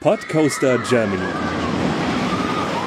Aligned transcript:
Podcoaster 0.00 0.78
Germany. 0.78 1.20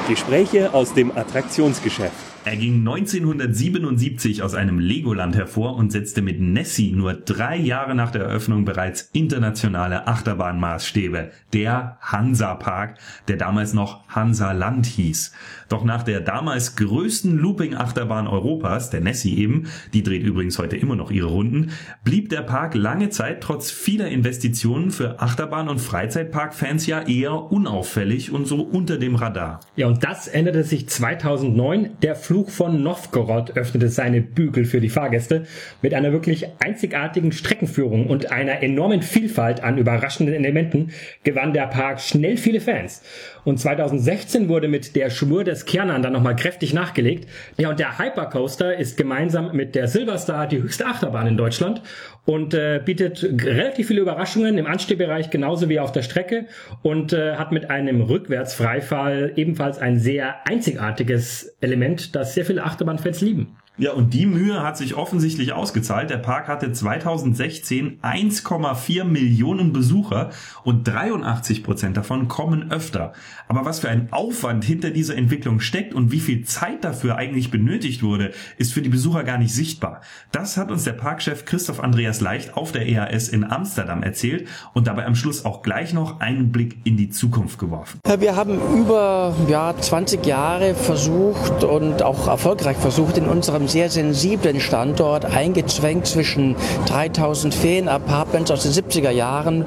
Gespräche 0.08 0.74
aus 0.74 0.92
dem 0.94 1.16
Attraktionsgeschäft. 1.16 2.33
Er 2.46 2.56
ging 2.56 2.80
1977 2.80 4.42
aus 4.42 4.52
einem 4.52 4.78
Legoland 4.78 5.34
hervor 5.34 5.76
und 5.76 5.90
setzte 5.90 6.20
mit 6.20 6.42
Nessie 6.42 6.92
nur 6.92 7.14
drei 7.14 7.56
Jahre 7.56 7.94
nach 7.94 8.10
der 8.10 8.24
Eröffnung 8.24 8.66
bereits 8.66 9.08
internationale 9.14 10.06
Achterbahnmaßstäbe, 10.06 11.30
der 11.54 11.96
Hansa 12.02 12.54
Park, 12.56 12.98
der 13.28 13.38
damals 13.38 13.72
noch 13.72 14.06
Hansa 14.08 14.52
Land 14.52 14.84
hieß. 14.84 15.32
Doch 15.70 15.84
nach 15.84 16.02
der 16.02 16.20
damals 16.20 16.76
größten 16.76 17.38
Looping-Achterbahn 17.38 18.26
Europas, 18.26 18.90
der 18.90 19.00
Nessie 19.00 19.38
eben, 19.38 19.64
die 19.94 20.02
dreht 20.02 20.22
übrigens 20.22 20.58
heute 20.58 20.76
immer 20.76 20.96
noch 20.96 21.10
ihre 21.10 21.28
Runden, 21.28 21.70
blieb 22.04 22.28
der 22.28 22.42
Park 22.42 22.74
lange 22.74 23.08
Zeit 23.08 23.40
trotz 23.40 23.70
vieler 23.70 24.08
Investitionen 24.08 24.90
für 24.90 25.20
Achterbahn- 25.20 25.68
und 25.68 25.80
Freizeitpark-Fans 25.80 26.86
ja 26.86 27.00
eher 27.00 27.32
unauffällig 27.50 28.32
und 28.32 28.46
so 28.46 28.60
unter 28.60 28.98
dem 28.98 29.14
Radar. 29.14 29.60
Ja, 29.76 29.86
und 29.86 30.04
das 30.04 30.28
änderte 30.28 30.62
sich 30.62 30.90
2009. 30.90 31.92
Der 32.02 32.16
Fluch 32.34 32.50
von 32.50 32.82
Novgorod 32.82 33.56
öffnete 33.56 33.88
seine 33.88 34.20
Bügel 34.20 34.64
für 34.64 34.80
die 34.80 34.88
Fahrgäste 34.88 35.44
mit 35.82 35.94
einer 35.94 36.10
wirklich 36.10 36.48
einzigartigen 36.58 37.30
Streckenführung 37.30 38.08
und 38.08 38.32
einer 38.32 38.60
enormen 38.60 39.02
Vielfalt 39.02 39.62
an 39.62 39.78
überraschenden 39.78 40.34
Elementen 40.34 40.90
gewann 41.22 41.52
der 41.52 41.68
Park 41.68 42.00
schnell 42.00 42.36
viele 42.36 42.60
Fans. 42.60 43.02
Und 43.44 43.60
2016 43.60 44.48
wurde 44.48 44.66
mit 44.66 44.96
der 44.96 45.10
Schwur 45.10 45.44
des 45.44 45.64
Kernern 45.64 46.02
dann 46.02 46.12
nochmal 46.12 46.34
kräftig 46.34 46.74
nachgelegt. 46.74 47.28
Ja, 47.56 47.70
und 47.70 47.78
der 47.78 48.00
Hypercoaster 48.00 48.76
ist 48.76 48.96
gemeinsam 48.96 49.54
mit 49.54 49.76
der 49.76 49.86
Silverstar 49.86 50.48
die 50.48 50.60
höchste 50.60 50.86
Achterbahn 50.86 51.28
in 51.28 51.36
Deutschland 51.36 51.82
und 52.24 52.54
äh, 52.54 52.80
bietet 52.84 53.22
relativ 53.22 53.88
viele 53.88 54.00
Überraschungen 54.00 54.56
im 54.56 54.66
Anstehbereich 54.66 55.30
genauso 55.30 55.68
wie 55.68 55.78
auf 55.78 55.92
der 55.92 56.02
Strecke 56.02 56.46
und 56.82 57.12
äh, 57.12 57.36
hat 57.36 57.52
mit 57.52 57.70
einem 57.70 58.00
Rückwärtsfreifall 58.00 59.32
ebenfalls 59.36 59.78
ein 59.78 59.98
sehr 59.98 60.46
einzigartiges 60.48 61.56
Element, 61.60 62.16
das 62.16 62.23
sehr 62.24 62.44
viele 62.44 62.64
Achterbahnfans 62.64 63.20
lieben. 63.20 63.56
Ja, 63.76 63.92
und 63.92 64.14
die 64.14 64.26
Mühe 64.26 64.62
hat 64.62 64.76
sich 64.76 64.94
offensichtlich 64.94 65.52
ausgezahlt. 65.52 66.08
Der 66.08 66.18
Park 66.18 66.46
hatte 66.46 66.70
2016 66.70 67.98
1,4 68.02 69.02
Millionen 69.02 69.72
Besucher 69.72 70.30
und 70.62 70.84
83 70.84 71.64
Prozent 71.64 71.96
davon 71.96 72.28
kommen 72.28 72.70
öfter. 72.70 73.14
Aber 73.48 73.64
was 73.64 73.80
für 73.80 73.88
ein 73.88 74.12
Aufwand 74.12 74.62
hinter 74.62 74.90
dieser 74.90 75.16
Entwicklung 75.16 75.58
steckt 75.58 75.92
und 75.92 76.12
wie 76.12 76.20
viel 76.20 76.44
Zeit 76.44 76.84
dafür 76.84 77.16
eigentlich 77.16 77.50
benötigt 77.50 78.04
wurde, 78.04 78.30
ist 78.58 78.72
für 78.72 78.80
die 78.80 78.90
Besucher 78.90 79.24
gar 79.24 79.38
nicht 79.38 79.52
sichtbar. 79.52 80.02
Das 80.30 80.56
hat 80.56 80.70
uns 80.70 80.84
der 80.84 80.92
Parkchef 80.92 81.44
Christoph 81.44 81.80
Andreas 81.80 82.20
Leicht 82.20 82.56
auf 82.56 82.70
der 82.70 82.86
EAS 82.86 83.28
in 83.28 83.42
Amsterdam 83.42 84.04
erzählt 84.04 84.46
und 84.72 84.86
dabei 84.86 85.04
am 85.04 85.16
Schluss 85.16 85.44
auch 85.44 85.62
gleich 85.62 85.92
noch 85.92 86.20
einen 86.20 86.52
Blick 86.52 86.76
in 86.84 86.96
die 86.96 87.10
Zukunft 87.10 87.58
geworfen. 87.58 87.98
Wir 88.20 88.36
haben 88.36 88.56
über 88.78 89.34
ja, 89.48 89.74
20 89.76 90.24
Jahre 90.24 90.76
versucht 90.76 91.64
und 91.64 92.04
auch 92.04 92.28
erfolgreich 92.28 92.76
versucht, 92.76 93.18
in 93.18 93.26
unserem 93.26 93.63
einem 93.64 93.68
sehr 93.68 93.88
sensiblen 93.88 94.60
Standort, 94.60 95.24
eingezwängt 95.24 96.06
zwischen 96.06 96.54
3000 96.86 97.54
Ferienapartments 97.54 98.50
aus 98.50 98.64
den 98.64 98.72
70er 98.72 99.10
Jahren 99.10 99.64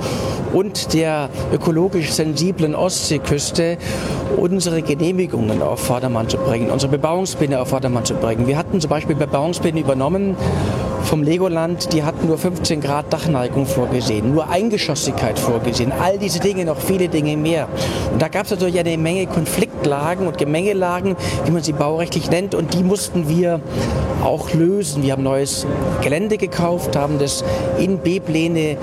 und 0.54 0.94
der 0.94 1.30
ökologisch 1.52 2.12
sensiblen 2.12 2.76
Ostseeküste, 2.76 3.80
unsere 4.38 4.84
Genehmigungen 4.84 5.64
auf 5.64 5.80
Vordermann 5.80 6.30
zu 6.30 6.38
bringen, 6.38 6.70
unsere 6.70 6.92
Bebauungspläne 6.92 7.59
auf 7.59 7.70
Vordermann 7.70 8.06
zu 8.06 8.14
bringen. 8.14 8.45
Wir 8.45 8.58
hatten 8.58 8.80
zum 8.80 8.89
Beispiel 8.89 9.16
Bebauungspläne 9.16 9.80
übernommen 9.80 10.36
vom 11.08 11.23
Legoland, 11.23 11.94
die 11.94 12.03
hatten 12.03 12.27
nur 12.27 12.38
15 12.38 12.81
Grad 12.81 13.13
Dachneigung 13.13 13.66
vorgesehen, 13.66 14.33
nur 14.33 14.50
Eingeschossigkeit 14.50 15.39
vorgesehen, 15.39 15.94
all 15.94 16.17
diese 16.17 16.39
Dinge, 16.41 16.66
noch 16.66 16.80
viele 16.80 17.08
Dinge 17.08 17.38
mehr. 17.38 17.69
Und 18.11 18.22
da 18.22 18.27
gab 18.27 18.44
es 18.44 18.52
natürlich 18.52 18.77
eine 18.77 18.97
Menge 18.97 19.25
Konfliktlagen 19.25 20.27
und 20.27 20.38
Gemengelagen, 20.38 21.16
wie 21.45 21.52
man 21.52 21.64
sie 21.64 21.72
baurechtlich 21.72 22.30
nennt, 22.30 22.53
und 22.55 22.73
die 22.73 22.83
mussten 22.83 23.30
wir 23.30 23.61
auch 24.22 24.53
lösen. 24.53 25.02
Wir 25.02 25.14
haben 25.14 25.23
neues 25.23 25.65
Gelände 26.02 26.37
gekauft, 26.37 26.98
haben 26.98 27.20
das 27.20 27.43
in 27.80 27.99
B-Pläne 27.99 28.77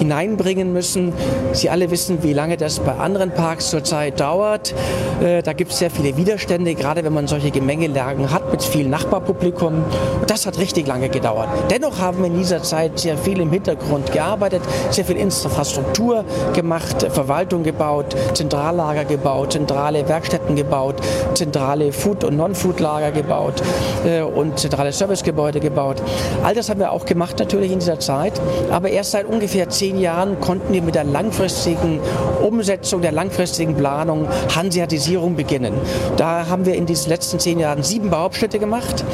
hineinbringen 0.00 0.72
müssen. 0.72 1.12
Sie 1.52 1.70
alle 1.70 1.90
wissen, 1.90 2.22
wie 2.22 2.32
lange 2.32 2.56
das 2.56 2.80
bei 2.80 2.92
anderen 2.92 3.30
Parks 3.30 3.70
zurzeit 3.70 4.18
dauert. 4.18 4.74
Äh, 5.22 5.42
da 5.42 5.52
gibt 5.52 5.70
es 5.70 5.78
sehr 5.78 5.90
viele 5.90 6.16
Widerstände, 6.16 6.74
gerade 6.74 7.04
wenn 7.04 7.12
man 7.12 7.28
solche 7.28 7.50
Gemengelagen 7.50 8.32
hat 8.32 8.50
mit 8.50 8.62
viel 8.62 8.88
Nachbarpublikum. 8.88 9.84
Das 10.26 10.46
hat 10.46 10.58
richtig 10.58 10.86
lange 10.86 11.08
gedauert. 11.10 11.48
Dennoch 11.70 11.98
haben 11.98 12.18
wir 12.18 12.26
in 12.26 12.38
dieser 12.38 12.62
Zeit 12.62 12.98
sehr 12.98 13.16
viel 13.18 13.40
im 13.40 13.50
Hintergrund 13.50 14.10
gearbeitet, 14.12 14.62
sehr 14.90 15.04
viel 15.04 15.16
Infrastruktur 15.16 16.24
gemacht, 16.54 17.06
Verwaltung 17.10 17.62
gebaut, 17.62 18.16
Zentrallager 18.34 19.04
gebaut, 19.04 19.52
zentrale 19.52 20.08
Werkstätten 20.08 20.56
gebaut, 20.56 20.96
zentrale 21.34 21.92
Food- 21.92 22.24
und 22.24 22.36
Non-Food-Lager 22.36 23.12
gebaut 23.12 23.62
äh, 24.06 24.22
und 24.22 24.58
zentrale 24.58 24.92
Servicegebäude 24.92 25.60
gebaut. 25.60 26.02
All 26.42 26.54
das 26.54 26.70
haben 26.70 26.80
wir 26.80 26.92
auch 26.92 27.04
gemacht 27.04 27.38
natürlich 27.38 27.70
in 27.70 27.80
dieser 27.80 28.00
Zeit, 28.00 28.40
aber 28.70 28.88
erst 28.88 29.10
seit 29.10 29.26
ungefähr 29.26 29.68
zehn 29.68 29.89
zehn 29.90 30.00
Jahren 30.00 30.40
konnten 30.40 30.72
wir 30.72 30.82
mit 30.82 30.94
der 30.94 31.02
langfristigen 31.02 31.98
Umsetzung, 32.40 33.02
der 33.02 33.10
langfristigen 33.10 33.74
Planung 33.74 34.28
Hanseatisierung 34.54 35.34
beginnen. 35.34 35.74
Da 36.16 36.46
haben 36.48 36.64
wir 36.64 36.76
in 36.76 36.86
diesen 36.86 37.08
letzten 37.08 37.40
zehn 37.40 37.58
Jahren 37.58 37.82
sieben 37.82 38.08
Bauabschnitte 38.08 38.60
gemacht. 38.60 39.04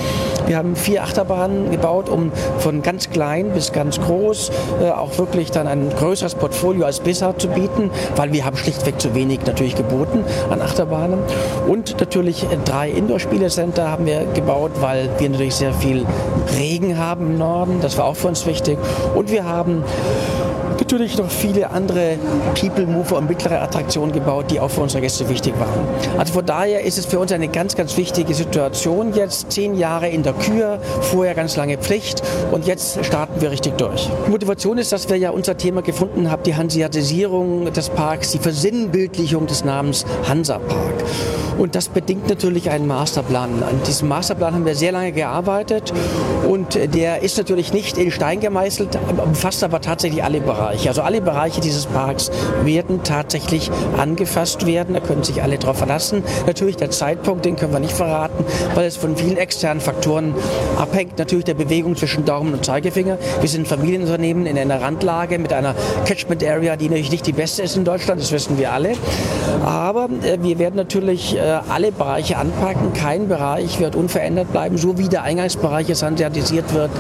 Wir 0.47 0.59
haben 0.59 0.77
vier 0.77 1.03
Achterbahnen 1.03 1.71
gebaut, 1.71 2.11
um 2.11 2.31
von 2.59 2.83
ganz 2.83 3.11
klein 3.11 3.53
bis 3.53 3.73
ganz 3.73 3.99
groß 3.99 4.53
äh, 4.83 4.91
auch 4.91 5.17
wirklich 5.19 5.51
dann 5.51 5.67
ein 5.67 5.91
größeres 5.99 6.35
Portfolio 6.35 6.85
als 6.85 7.01
bisher 7.01 7.37
zu 7.37 7.49
bieten, 7.49 7.91
weil 8.15 8.33
wir 8.33 8.45
haben 8.45 8.57
schlichtweg 8.57 9.01
zu 9.01 9.15
wenig 9.15 9.41
natürlich 9.47 9.77
geboten 9.77 10.25
an 10.51 10.61
Achterbahnen. 10.61 11.21
Und 11.67 11.99
natürlich 11.99 12.47
drei 12.65 12.91
Indoor-Spielecenter 12.91 13.91
haben 13.91 14.05
wir 14.07 14.27
gebaut, 14.35 14.73
weil 14.81 15.09
wir 15.19 15.31
natürlich 15.31 15.57
sehr 15.57 15.73
viel 15.73 16.07
Regen 16.57 16.99
haben 16.99 17.33
im 17.33 17.39
Norden. 17.39 17.79
Das 17.81 17.97
war 17.99 18.05
auch 18.05 18.17
für 18.17 18.29
uns 18.29 18.47
wichtig. 18.47 18.79
Und 19.15 19.33
wir 19.33 19.45
haben 19.45 19.83
natürlich 20.87 21.19
noch 21.19 21.29
viele 21.29 21.71
andere 21.73 22.17
People 22.55 22.87
Mover 22.87 23.17
und 23.17 23.29
mittlere 23.29 23.61
Attraktionen 23.61 24.13
gebaut, 24.13 24.53
die 24.53 24.61
auch 24.61 24.71
für 24.71 24.83
unsere 24.83 25.01
Gäste 25.01 25.29
wichtig 25.29 25.53
waren. 25.59 25.81
Also 26.17 26.33
von 26.33 26.47
daher 26.47 26.83
ist 26.85 26.97
es 26.97 27.07
für 27.07 27.19
uns 27.19 27.33
eine 27.33 27.49
ganz, 27.49 27.75
ganz 27.75 27.97
wichtige 27.97 28.33
Situation 28.35 29.13
jetzt. 29.13 29.51
Zehn 29.51 29.75
Jahre 29.75 30.09
in 30.09 30.23
der 30.23 30.33
Kür, 30.35 30.79
vorher 31.01 31.35
ganz 31.35 31.57
lange 31.57 31.77
Pflicht 31.77 32.23
und 32.53 32.69
jetzt 32.69 33.05
starten 33.05 33.41
wir 33.41 33.51
richtig 33.51 33.77
durch. 33.79 34.09
Die 34.27 34.31
Motivation 34.31 34.79
ist, 34.79 34.93
dass 34.93 35.09
wir 35.09 35.17
ja 35.17 35.31
unser 35.31 35.57
Thema 35.57 35.83
gefunden 35.83 36.31
haben, 36.31 36.45
die 36.45 36.55
Hanseatisierung 36.55 37.73
des 37.73 37.91
Parks, 37.91 38.31
die 38.31 38.39
Versinnbildlichung 38.39 39.49
des 39.49 39.65
Namens 39.65 40.07
Hansa 40.29 40.61
Park. 40.61 40.95
Und 41.59 41.75
das 41.75 41.89
bedingt 41.89 42.29
natürlich 42.29 42.71
einen 42.71 42.87
Masterplan. 42.87 43.63
An 43.63 43.81
diesem 43.87 44.09
Masterplan 44.09 44.55
haben 44.55 44.67
wir 44.67 44.75
sehr 44.75 44.93
lange 44.93 45.13
gearbeitet 45.13 45.93
und 46.47 46.79
der 46.95 47.23
ist 47.23 47.39
natürlich 47.39 47.73
nicht 47.73 47.97
in 47.97 48.11
Stein 48.11 48.41
gemeißelt, 48.41 48.99
umfasst 49.25 49.65
aber 49.65 49.81
tatsächlich 49.81 50.23
alle 50.23 50.41
Bereiche. 50.41 50.76
Also 50.89 51.03
alle 51.03 51.21
Bereiche 51.21 51.61
dieses 51.61 51.87
Parks 51.87 52.31
werden 52.65 53.01
tatsächlich 53.03 53.71
angefasst 53.97 54.67
werden. 54.67 54.95
Da 54.95 55.01
können 55.01 55.23
sich 55.23 55.43
alle 55.43 55.59
darauf 55.59 55.79
verlassen. 55.79 56.23
Natürlich 56.47 56.77
der 56.77 56.91
Zeitpunkt, 56.91 57.45
den 57.45 57.57
können 57.57 57.73
wir 57.73 57.81
nicht 57.81 57.95
verraten, 57.95 58.45
weil 58.75 58.87
es 58.87 58.97
von 58.97 59.17
vielen 59.17 59.37
externen 59.37 59.81
Faktoren 59.81 60.35
abhängt. 60.79 61.19
Natürlich 61.19 61.45
der 61.45 61.55
Bewegung 61.55 61.97
zwischen 61.97 62.25
Daumen 62.25 62.53
und 62.53 62.65
Zeigefinger. 62.65 63.19
Wir 63.41 63.49
sind 63.49 63.67
Familienunternehmen 63.67 64.47
in 64.47 64.59
einer 64.59 64.81
Randlage 64.81 65.39
mit 65.39 65.53
einer 65.53 65.75
Catchment 66.05 66.45
Area, 66.45 66.77
die 66.77 66.89
natürlich 66.89 67.11
nicht 67.11 67.27
die 67.27 67.33
beste 67.33 67.63
ist 67.63 67.77
in 67.77 67.85
Deutschland, 67.85 68.21
das 68.21 68.33
wissen 68.33 68.59
wir 68.59 68.73
alle. 68.73 68.93
Aber 69.65 70.09
äh, 70.23 70.39
wir 70.43 70.59
werden 70.59 70.77
natürlich 70.77 71.37
äh, 71.37 71.41
alle 71.41 71.93
Bereiche 71.93 72.37
anpacken. 72.37 72.93
Kein 72.93 73.29
Bereich 73.29 73.81
wird 73.81 73.97
unverändert 73.97 74.53
bleiben, 74.53 74.77
so 74.77 74.99
wie 74.99 75.09
der 75.09 75.23
Eingangsbereich 75.23 75.89
jetzt 75.89 76.03
hanseatisiert 76.03 76.75
wird. 76.75 76.91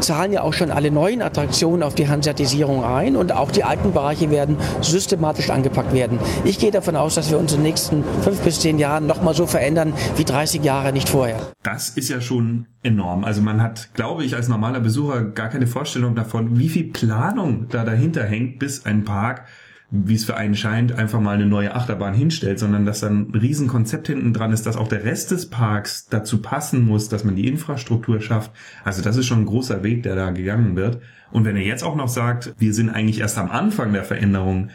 Zahlen 0.00 0.32
ja 0.32 0.42
auch 0.42 0.52
schon 0.52 0.70
alle 0.70 0.90
neuen 0.90 1.22
Attraktionen 1.22 1.82
auf 1.82 1.94
die 1.94 2.08
Hanseatisierung 2.08 2.84
ein 2.84 2.97
und 3.06 3.32
auch 3.32 3.50
die 3.50 3.64
alten 3.64 3.92
Bereiche 3.92 4.30
werden 4.30 4.56
systematisch 4.80 5.50
angepackt 5.50 5.92
werden. 5.92 6.18
Ich 6.44 6.58
gehe 6.58 6.70
davon 6.70 6.96
aus, 6.96 7.14
dass 7.14 7.30
wir 7.30 7.38
uns 7.38 7.52
in 7.52 7.58
den 7.58 7.64
nächsten 7.64 8.04
fünf 8.22 8.40
bis 8.40 8.60
zehn 8.60 8.78
Jahren 8.78 9.06
nochmal 9.06 9.34
so 9.34 9.46
verändern 9.46 9.92
wie 10.16 10.24
30 10.24 10.62
Jahre 10.64 10.92
nicht 10.92 11.08
vorher. 11.08 11.38
Das 11.62 11.90
ist 11.90 12.08
ja 12.08 12.20
schon 12.20 12.66
enorm. 12.82 13.24
Also 13.24 13.40
man 13.42 13.62
hat, 13.62 13.90
glaube 13.94 14.24
ich, 14.24 14.34
als 14.34 14.48
normaler 14.48 14.80
Besucher 14.80 15.24
gar 15.24 15.48
keine 15.48 15.66
Vorstellung 15.66 16.14
davon, 16.14 16.58
wie 16.58 16.68
viel 16.68 16.90
Planung 16.92 17.66
da 17.68 17.84
dahinter 17.84 18.24
hängt, 18.24 18.58
bis 18.58 18.86
ein 18.86 19.04
Park 19.04 19.44
wie 19.90 20.14
es 20.14 20.24
für 20.26 20.36
einen 20.36 20.54
scheint, 20.54 20.92
einfach 20.92 21.20
mal 21.20 21.34
eine 21.34 21.46
neue 21.46 21.74
Achterbahn 21.74 22.12
hinstellt, 22.12 22.58
sondern 22.58 22.84
dass 22.84 23.00
dann 23.00 23.30
ein 23.30 23.34
Riesenkonzept 23.34 24.06
hinten 24.08 24.34
dran 24.34 24.52
ist, 24.52 24.66
dass 24.66 24.76
auch 24.76 24.88
der 24.88 25.04
Rest 25.04 25.30
des 25.30 25.48
Parks 25.48 26.08
dazu 26.08 26.42
passen 26.42 26.86
muss, 26.86 27.08
dass 27.08 27.24
man 27.24 27.36
die 27.36 27.48
Infrastruktur 27.48 28.20
schafft. 28.20 28.50
Also 28.84 29.02
das 29.02 29.16
ist 29.16 29.26
schon 29.26 29.40
ein 29.40 29.46
großer 29.46 29.82
Weg, 29.82 30.02
der 30.02 30.14
da 30.14 30.30
gegangen 30.30 30.76
wird. 30.76 31.00
Und 31.30 31.46
wenn 31.46 31.56
er 31.56 31.62
jetzt 31.62 31.84
auch 31.84 31.96
noch 31.96 32.08
sagt, 32.08 32.54
wir 32.58 32.74
sind 32.74 32.90
eigentlich 32.90 33.20
erst 33.20 33.38
am 33.38 33.50
Anfang 33.50 33.94
der 33.94 34.04
Veränderung, 34.04 34.68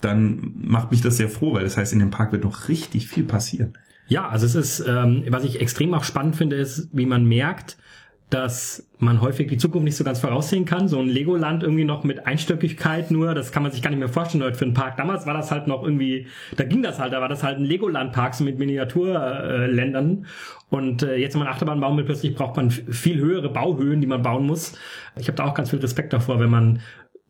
dann 0.00 0.52
macht 0.56 0.90
mich 0.90 1.02
das 1.02 1.18
sehr 1.18 1.28
froh, 1.28 1.54
weil 1.54 1.64
das 1.64 1.76
heißt, 1.76 1.92
in 1.92 1.98
dem 1.98 2.10
Park 2.10 2.32
wird 2.32 2.44
noch 2.44 2.68
richtig 2.68 3.08
viel 3.08 3.24
passieren. 3.24 3.74
Ja, 4.06 4.28
also 4.28 4.46
es 4.46 4.54
ist, 4.54 4.84
ähm, 4.86 5.24
was 5.28 5.44
ich 5.44 5.60
extrem 5.60 5.94
auch 5.94 6.04
spannend 6.04 6.36
finde, 6.36 6.56
ist, 6.56 6.88
wie 6.92 7.06
man 7.06 7.24
merkt, 7.26 7.76
dass 8.30 8.88
man 8.98 9.20
häufig 9.20 9.48
die 9.48 9.58
Zukunft 9.58 9.84
nicht 9.84 9.96
so 9.96 10.02
ganz 10.02 10.18
voraussehen 10.18 10.64
kann. 10.64 10.88
So 10.88 10.98
ein 10.98 11.06
Legoland 11.06 11.62
irgendwie 11.62 11.84
noch 11.84 12.04
mit 12.04 12.26
Einstöckigkeit 12.26 13.10
nur, 13.10 13.34
das 13.34 13.52
kann 13.52 13.62
man 13.62 13.70
sich 13.70 13.82
gar 13.82 13.90
nicht 13.90 13.98
mehr 13.98 14.08
vorstellen 14.08 14.42
heute 14.42 14.56
für 14.56 14.64
einen 14.64 14.74
Park. 14.74 14.96
Damals 14.96 15.26
war 15.26 15.34
das 15.34 15.50
halt 15.50 15.66
noch 15.66 15.82
irgendwie, 15.82 16.26
da 16.56 16.64
ging 16.64 16.82
das 16.82 16.98
halt, 16.98 17.12
da 17.12 17.20
war 17.20 17.28
das 17.28 17.42
halt 17.42 17.58
ein 17.58 17.64
Legoland-Park 17.64 18.34
so 18.34 18.44
mit 18.44 18.58
Miniaturländern. 18.58 20.26
Und 20.70 21.02
äh, 21.02 21.16
jetzt, 21.16 21.34
wenn 21.34 21.40
man 21.40 21.48
Achterbahn 21.48 21.80
bauen 21.80 21.96
will, 21.96 22.04
plötzlich 22.04 22.34
braucht 22.34 22.56
man 22.56 22.70
viel 22.70 23.18
höhere 23.20 23.50
Bauhöhen, 23.50 24.00
die 24.00 24.06
man 24.06 24.22
bauen 24.22 24.46
muss. 24.46 24.76
Ich 25.16 25.28
habe 25.28 25.36
da 25.36 25.44
auch 25.44 25.54
ganz 25.54 25.70
viel 25.70 25.78
Respekt 25.78 26.12
davor, 26.12 26.40
wenn 26.40 26.50
man 26.50 26.80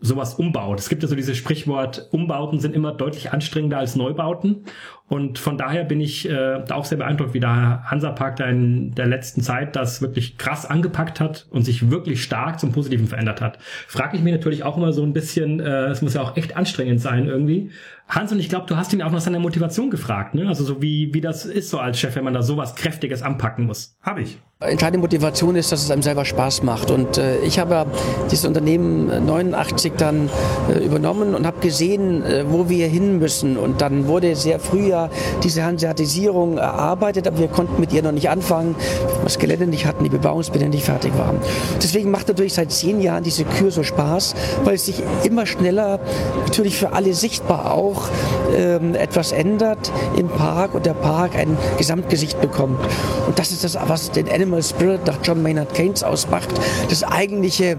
sowas 0.05 0.35
umbaut. 0.35 0.79
Es 0.79 0.89
gibt 0.89 1.03
ja 1.03 1.09
so 1.09 1.17
dieses 1.17 1.37
Sprichwort, 1.37 2.09
Umbauten 2.11 2.61
sind 2.61 2.75
immer 2.75 2.93
deutlich 2.93 3.33
anstrengender 3.33 3.79
als 3.79 3.97
Neubauten. 3.97 4.65
Und 5.07 5.39
von 5.39 5.59
daher 5.59 5.85
bin 5.85 6.01
ich 6.01 6.29
äh, 6.29 6.63
da 6.67 6.75
auch 6.75 6.85
sehr 6.85 6.99
beeindruckt, 6.99 7.35
wie 7.35 7.41
der 7.41 7.85
Hansapark 7.91 8.37
da 8.37 8.47
in 8.47 8.95
der 8.95 9.07
letzten 9.07 9.43
Zeit 9.43 9.77
das 9.77 10.03
wirklich 10.03 10.39
krass 10.39 10.67
angepackt 10.67 11.21
hat 11.21 11.47
und 11.51 11.63
sich 11.63 11.91
wirklich 11.91 12.23
stark 12.23 12.61
zum 12.61 12.73
Positiven 12.73 13.07
verändert 13.07 13.41
hat. 13.41 13.59
Frage 13.87 14.17
ich 14.17 14.23
mich 14.23 14.33
natürlich 14.33 14.63
auch 14.63 14.77
immer 14.77 14.93
so 14.93 15.03
ein 15.03 15.13
bisschen, 15.13 15.61
äh, 15.61 15.87
es 15.87 16.03
muss 16.03 16.15
ja 16.15 16.23
auch 16.23 16.37
echt 16.37 16.57
anstrengend 16.57 17.01
sein 17.01 17.27
irgendwie. 17.27 17.71
Hans, 18.09 18.33
und 18.33 18.39
ich 18.39 18.49
glaube, 18.51 18.67
du 18.67 18.77
hast 18.77 18.93
ihn 18.93 19.03
auch 19.03 19.11
nach 19.11 19.21
seiner 19.21 19.39
Motivation 19.39 19.91
gefragt, 19.91 20.35
ne? 20.35 20.49
Also 20.49 20.65
so 20.65 20.83
wie, 20.83 21.13
wie 21.15 21.23
das 21.23 21.47
ist 21.47 21.71
so 21.71 21.79
als 21.79 21.99
Chef, 21.99 22.17
wenn 22.17 22.25
man 22.25 22.35
da 22.35 22.43
sowas 22.43 22.75
Kräftiges 22.75 23.23
anpacken 23.23 23.67
muss. 23.67 23.97
Habe 24.03 24.23
ich. 24.23 24.39
Entscheidende 24.67 24.99
Motivation 24.99 25.57
ist, 25.57 25.73
dass 25.73 25.83
es 25.83 25.91
einem 25.91 26.03
selber 26.03 26.25
Spaß 26.25 26.63
macht. 26.63 26.91
Und 26.91 27.19
äh, 27.19 27.39
ich 27.41 27.59
habe 27.59 27.87
dieses 28.31 28.45
Unternehmen 28.45 29.27
89 29.27 29.93
dann 29.97 30.31
äh, 30.73 30.85
übernommen 30.85 31.35
und 31.35 31.47
habe 31.47 31.61
gesehen, 31.61 32.25
äh, 32.25 32.45
wo 32.49 32.69
wir 32.69 32.87
hin 32.87 33.19
müssen. 33.19 33.57
Und 33.57 33.81
dann 33.81 34.09
wurde 34.09 34.35
sehr 34.37 34.59
früh 34.59 34.89
ja 34.89 35.11
diese 35.43 35.65
Hanseatisierung 35.65 36.59
erarbeitet, 36.59 37.27
aber 37.27 37.39
wir 37.39 37.49
konnten 37.49 37.81
mit 37.81 37.93
ihr 37.93 38.03
noch 38.03 38.13
nicht 38.13 38.31
anfangen, 38.31 38.75
weil 39.17 39.25
das 39.25 39.39
Gelände 39.39 39.67
nicht 39.67 39.87
hatten, 39.87 40.05
die 40.05 40.11
Bebauungspläne 40.11 40.69
nicht 40.69 40.85
fertig 40.85 41.17
waren. 41.19 41.39
Deswegen 41.83 42.11
macht 42.11 42.29
natürlich 42.29 42.55
seit 42.55 42.73
zehn 42.73 43.01
Jahren 43.01 43.25
diese 43.25 43.45
Kür 43.45 43.71
so 43.71 43.83
Spaß, 43.83 44.35
weil 44.65 44.75
es 44.75 44.87
sich 44.87 45.03
immer 45.25 45.47
schneller 45.47 46.01
natürlich 46.45 46.77
für 46.77 46.93
alle 46.93 47.15
sichtbar 47.15 47.73
auch 47.73 48.09
ähm, 48.57 48.95
etwas 48.95 49.33
ändert 49.33 49.93
im 50.17 50.29
Park 50.29 50.75
und 50.75 50.87
der 50.87 50.95
Park 50.95 51.37
ein 51.37 51.57
Gesamtgesicht 51.79 52.41
bekommt. 52.41 52.81
Und 53.27 53.39
das 53.39 53.51
ist 53.51 53.65
das, 53.65 53.77
was 53.87 54.11
den 54.11 54.31
Animal 54.31 54.54
Spirit 54.63 55.07
nach 55.07 55.19
John 55.23 55.43
Maynard 55.43 55.75
Keynes 55.75 56.03
ausmacht. 56.03 56.49
Das 56.89 57.03
eigentliche 57.03 57.77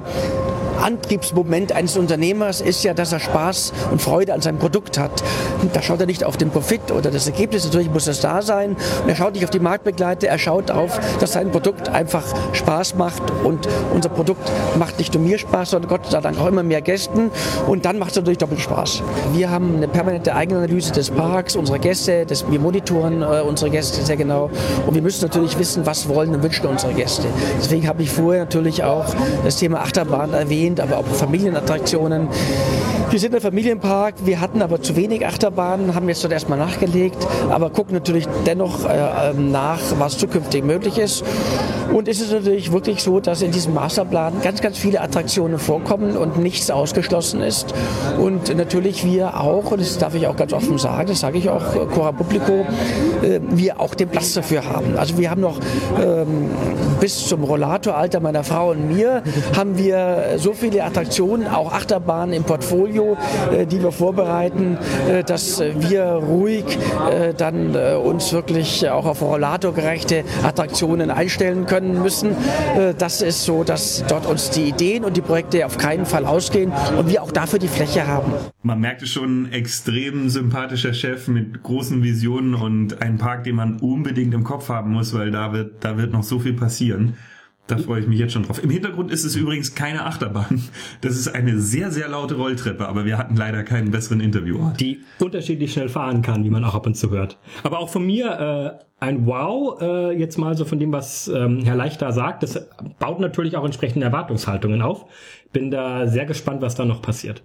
Antriebsmoment 0.81 1.71
eines 1.71 1.97
Unternehmers 1.97 2.61
ist 2.61 2.83
ja, 2.83 2.93
dass 2.93 3.11
er 3.11 3.19
Spaß 3.19 3.73
und 3.91 4.01
Freude 4.01 4.33
an 4.33 4.41
seinem 4.41 4.59
Produkt 4.59 4.97
hat. 4.97 5.23
Da 5.73 5.81
schaut 5.81 5.99
er 5.99 6.05
nicht 6.05 6.23
auf 6.23 6.37
den 6.37 6.49
Profit 6.49 6.91
oder 6.91 7.11
das 7.11 7.27
Ergebnis, 7.27 7.65
natürlich 7.65 7.89
muss 7.89 8.05
das 8.05 8.21
da 8.21 8.41
sein. 8.41 8.75
Und 9.03 9.09
er 9.09 9.15
schaut 9.15 9.33
nicht 9.33 9.43
auf 9.43 9.49
die 9.49 9.59
Marktbegleiter, 9.59 10.27
er 10.27 10.37
schaut 10.37 10.71
auf, 10.71 10.99
dass 11.19 11.33
sein 11.33 11.51
Produkt 11.51 11.89
einfach 11.89 12.23
Spaß 12.53 12.95
macht. 12.95 13.23
Und 13.43 13.67
unser 13.93 14.09
Produkt 14.09 14.51
macht 14.77 14.97
nicht 14.99 15.13
nur 15.13 15.23
mir 15.23 15.37
Spaß, 15.37 15.71
sondern 15.71 15.89
Gott 15.89 16.11
sei 16.11 16.21
Dank 16.21 16.39
auch 16.39 16.47
immer 16.47 16.63
mehr 16.63 16.81
Gästen. 16.81 17.31
Und 17.67 17.85
dann 17.85 17.97
macht 17.99 18.11
es 18.11 18.17
natürlich 18.17 18.37
doppelt 18.37 18.61
Spaß. 18.61 19.01
Wir 19.33 19.49
haben 19.49 19.77
eine 19.77 19.87
permanente 19.87 20.35
Eigenanalyse 20.35 20.91
des 20.91 21.09
Parks, 21.09 21.55
unserer 21.55 21.79
Gäste, 21.79 22.25
des, 22.25 22.49
wir 22.49 22.59
monitoren 22.59 23.21
äh, 23.21 23.41
unsere 23.41 23.71
Gäste 23.71 24.03
sehr 24.03 24.17
genau. 24.17 24.49
Und 24.85 24.95
wir 24.95 25.01
müssen 25.01 25.23
natürlich 25.23 25.57
wissen, 25.57 25.85
was 25.85 26.07
wollen 26.07 26.33
und 26.33 26.43
wünschen 26.43 26.65
unsere 26.67 26.93
Gäste. 26.93 27.27
Deswegen 27.57 27.87
habe 27.87 28.03
ich 28.03 28.11
vorher 28.11 28.43
natürlich 28.43 28.83
auch 28.83 29.05
das 29.43 29.57
Thema 29.57 29.81
Achterbahn 29.81 30.33
erwähnt, 30.33 30.64
aber 30.73 30.97
auch 30.97 31.05
Familienattraktionen. 31.05 32.27
Wir 33.11 33.19
sind 33.19 33.35
ein 33.35 33.41
Familienpark, 33.41 34.15
wir 34.25 34.41
hatten 34.41 34.61
aber 34.61 34.81
zu 34.81 34.95
wenig 34.95 35.25
Achterbahnen, 35.25 35.93
haben 35.93 36.09
jetzt 36.09 36.23
dort 36.23 36.33
erstmal 36.33 36.57
nachgelegt, 36.57 37.15
aber 37.49 37.69
gucken 37.69 37.93
natürlich 37.93 38.27
dennoch 38.45 38.85
äh, 38.85 39.29
ähm, 39.29 39.51
nach, 39.51 39.79
was 39.99 40.17
zukünftig 40.17 40.63
möglich 40.63 40.97
ist. 40.97 41.23
Und 41.93 42.07
es 42.07 42.19
ist 42.19 42.31
natürlich 42.31 42.71
wirklich 42.71 43.03
so, 43.03 43.19
dass 43.19 43.41
in 43.41 43.51
diesem 43.51 43.73
Masterplan 43.75 44.41
ganz, 44.41 44.59
ganz 44.59 44.77
viele 44.77 45.01
Attraktionen 45.01 45.59
vorkommen 45.59 46.17
und 46.17 46.39
nichts 46.39 46.71
ausgeschlossen 46.71 47.41
ist. 47.41 47.73
Und 48.19 48.53
natürlich 48.57 49.05
wir 49.05 49.39
auch, 49.39 49.71
und 49.71 49.79
das 49.79 49.97
darf 49.97 50.15
ich 50.15 50.25
auch 50.25 50.35
ganz 50.35 50.51
offen 50.51 50.77
sagen, 50.79 51.07
das 51.07 51.19
sage 51.19 51.37
ich 51.37 51.47
auch 51.47 51.63
Cora 51.93 52.11
Publico, 52.11 52.65
äh, 53.21 53.39
wir 53.51 53.79
auch 53.79 53.93
den 53.93 54.09
Platz 54.09 54.33
dafür 54.33 54.65
haben. 54.65 54.97
Also 54.97 55.17
wir 55.19 55.29
haben 55.29 55.41
noch 55.41 55.59
ähm, 56.03 56.49
bis 56.99 57.27
zum 57.27 57.43
Rollatoralter 57.43 58.19
meiner 58.19 58.43
Frau 58.43 58.71
und 58.71 58.93
mir 58.93 59.21
haben 59.55 59.77
wir 59.77 60.33
so 60.37 60.53
viele 60.55 60.83
Attraktionen, 60.83 61.47
auch 61.47 61.71
Achterbahnen 61.71 62.33
im 62.33 62.43
Portfolio, 62.43 63.17
äh, 63.51 63.65
die 63.65 63.81
wir 63.81 63.91
vorbereiten, 63.91 64.77
äh, 65.07 65.23
dass 65.23 65.59
wir 65.59 66.03
ruhig 66.03 66.65
äh, 67.11 67.33
dann 67.33 67.75
äh, 67.75 67.95
uns 67.95 68.33
wirklich 68.33 68.89
auch 68.89 69.05
auf 69.05 69.21
rollatorgerechte 69.21 70.23
Attraktionen 70.43 71.11
einstellen 71.11 71.65
können 71.65 72.01
müssen. 72.01 72.31
Äh, 72.77 72.93
das 72.97 73.21
ist 73.21 73.43
so, 73.43 73.63
dass 73.63 74.03
dort 74.07 74.25
uns 74.25 74.49
die 74.49 74.69
Ideen 74.69 75.03
und 75.03 75.17
die 75.17 75.21
Projekte 75.21 75.65
auf 75.65 75.77
keinen 75.77 76.05
Fall 76.05 76.25
ausgehen 76.25 76.71
und 76.97 77.09
wir 77.09 77.21
auch 77.21 77.31
dafür 77.31 77.59
die 77.59 77.67
Fläche 77.67 78.07
haben. 78.07 78.33
Man 78.63 78.79
merkte 78.79 79.05
schon, 79.07 79.51
extrem 79.51 80.29
sympathischer 80.29 80.93
Chef 80.93 81.27
mit 81.27 81.63
großen 81.63 82.03
Visionen 82.03 82.55
und 82.55 83.01
ein 83.01 83.17
Park, 83.17 83.43
den 83.43 83.55
man 83.55 83.79
unbedingt 83.79 84.33
im 84.33 84.43
Kopf 84.43 84.69
haben 84.69 84.91
muss, 84.91 85.13
weil 85.13 85.31
da 85.31 85.53
wird, 85.53 85.83
da 85.83 85.97
wird 85.97 86.11
noch 86.11 86.23
so 86.23 86.39
viel 86.39 86.53
passieren. 86.53 87.15
Da 87.67 87.77
freue 87.77 88.01
ich 88.01 88.07
mich 88.07 88.19
jetzt 88.19 88.33
schon 88.33 88.43
drauf. 88.43 88.63
Im 88.63 88.69
Hintergrund 88.69 89.11
ist 89.11 89.23
es 89.23 89.35
übrigens 89.35 89.73
keine 89.73 90.05
Achterbahn. 90.05 90.61
Das 91.01 91.15
ist 91.15 91.27
eine 91.27 91.59
sehr, 91.59 91.91
sehr 91.91 92.07
laute 92.07 92.35
Rolltreppe, 92.35 92.87
aber 92.87 93.05
wir 93.05 93.17
hatten 93.17 93.35
leider 93.35 93.63
keinen 93.63 93.91
besseren 93.91 94.19
Interviewort. 94.19 94.79
Die 94.79 95.01
unterschiedlich 95.19 95.73
schnell 95.73 95.89
fahren 95.89 96.21
kann, 96.21 96.43
wie 96.43 96.49
man 96.49 96.63
auch 96.63 96.75
ab 96.75 96.85
und 96.85 96.95
zu 96.95 97.09
hört. 97.09 97.37
Aber 97.63 97.79
auch 97.79 97.89
von 97.89 98.05
mir 98.05 98.79
äh, 98.79 99.03
ein 99.03 99.25
Wow, 99.25 99.81
äh, 99.81 100.11
jetzt 100.11 100.37
mal 100.37 100.55
so 100.55 100.65
von 100.65 100.79
dem, 100.79 100.91
was 100.91 101.27
ähm, 101.27 101.63
Herr 101.63 101.75
Leichter 101.75 102.11
sagt. 102.11 102.43
Das 102.43 102.67
baut 102.99 103.19
natürlich 103.19 103.57
auch 103.57 103.65
entsprechende 103.65 104.05
Erwartungshaltungen 104.05 104.81
auf. 104.81 105.05
Bin 105.51 105.71
da 105.71 106.07
sehr 106.07 106.25
gespannt, 106.25 106.61
was 106.61 106.75
da 106.75 106.85
noch 106.85 107.01
passiert. 107.01 107.43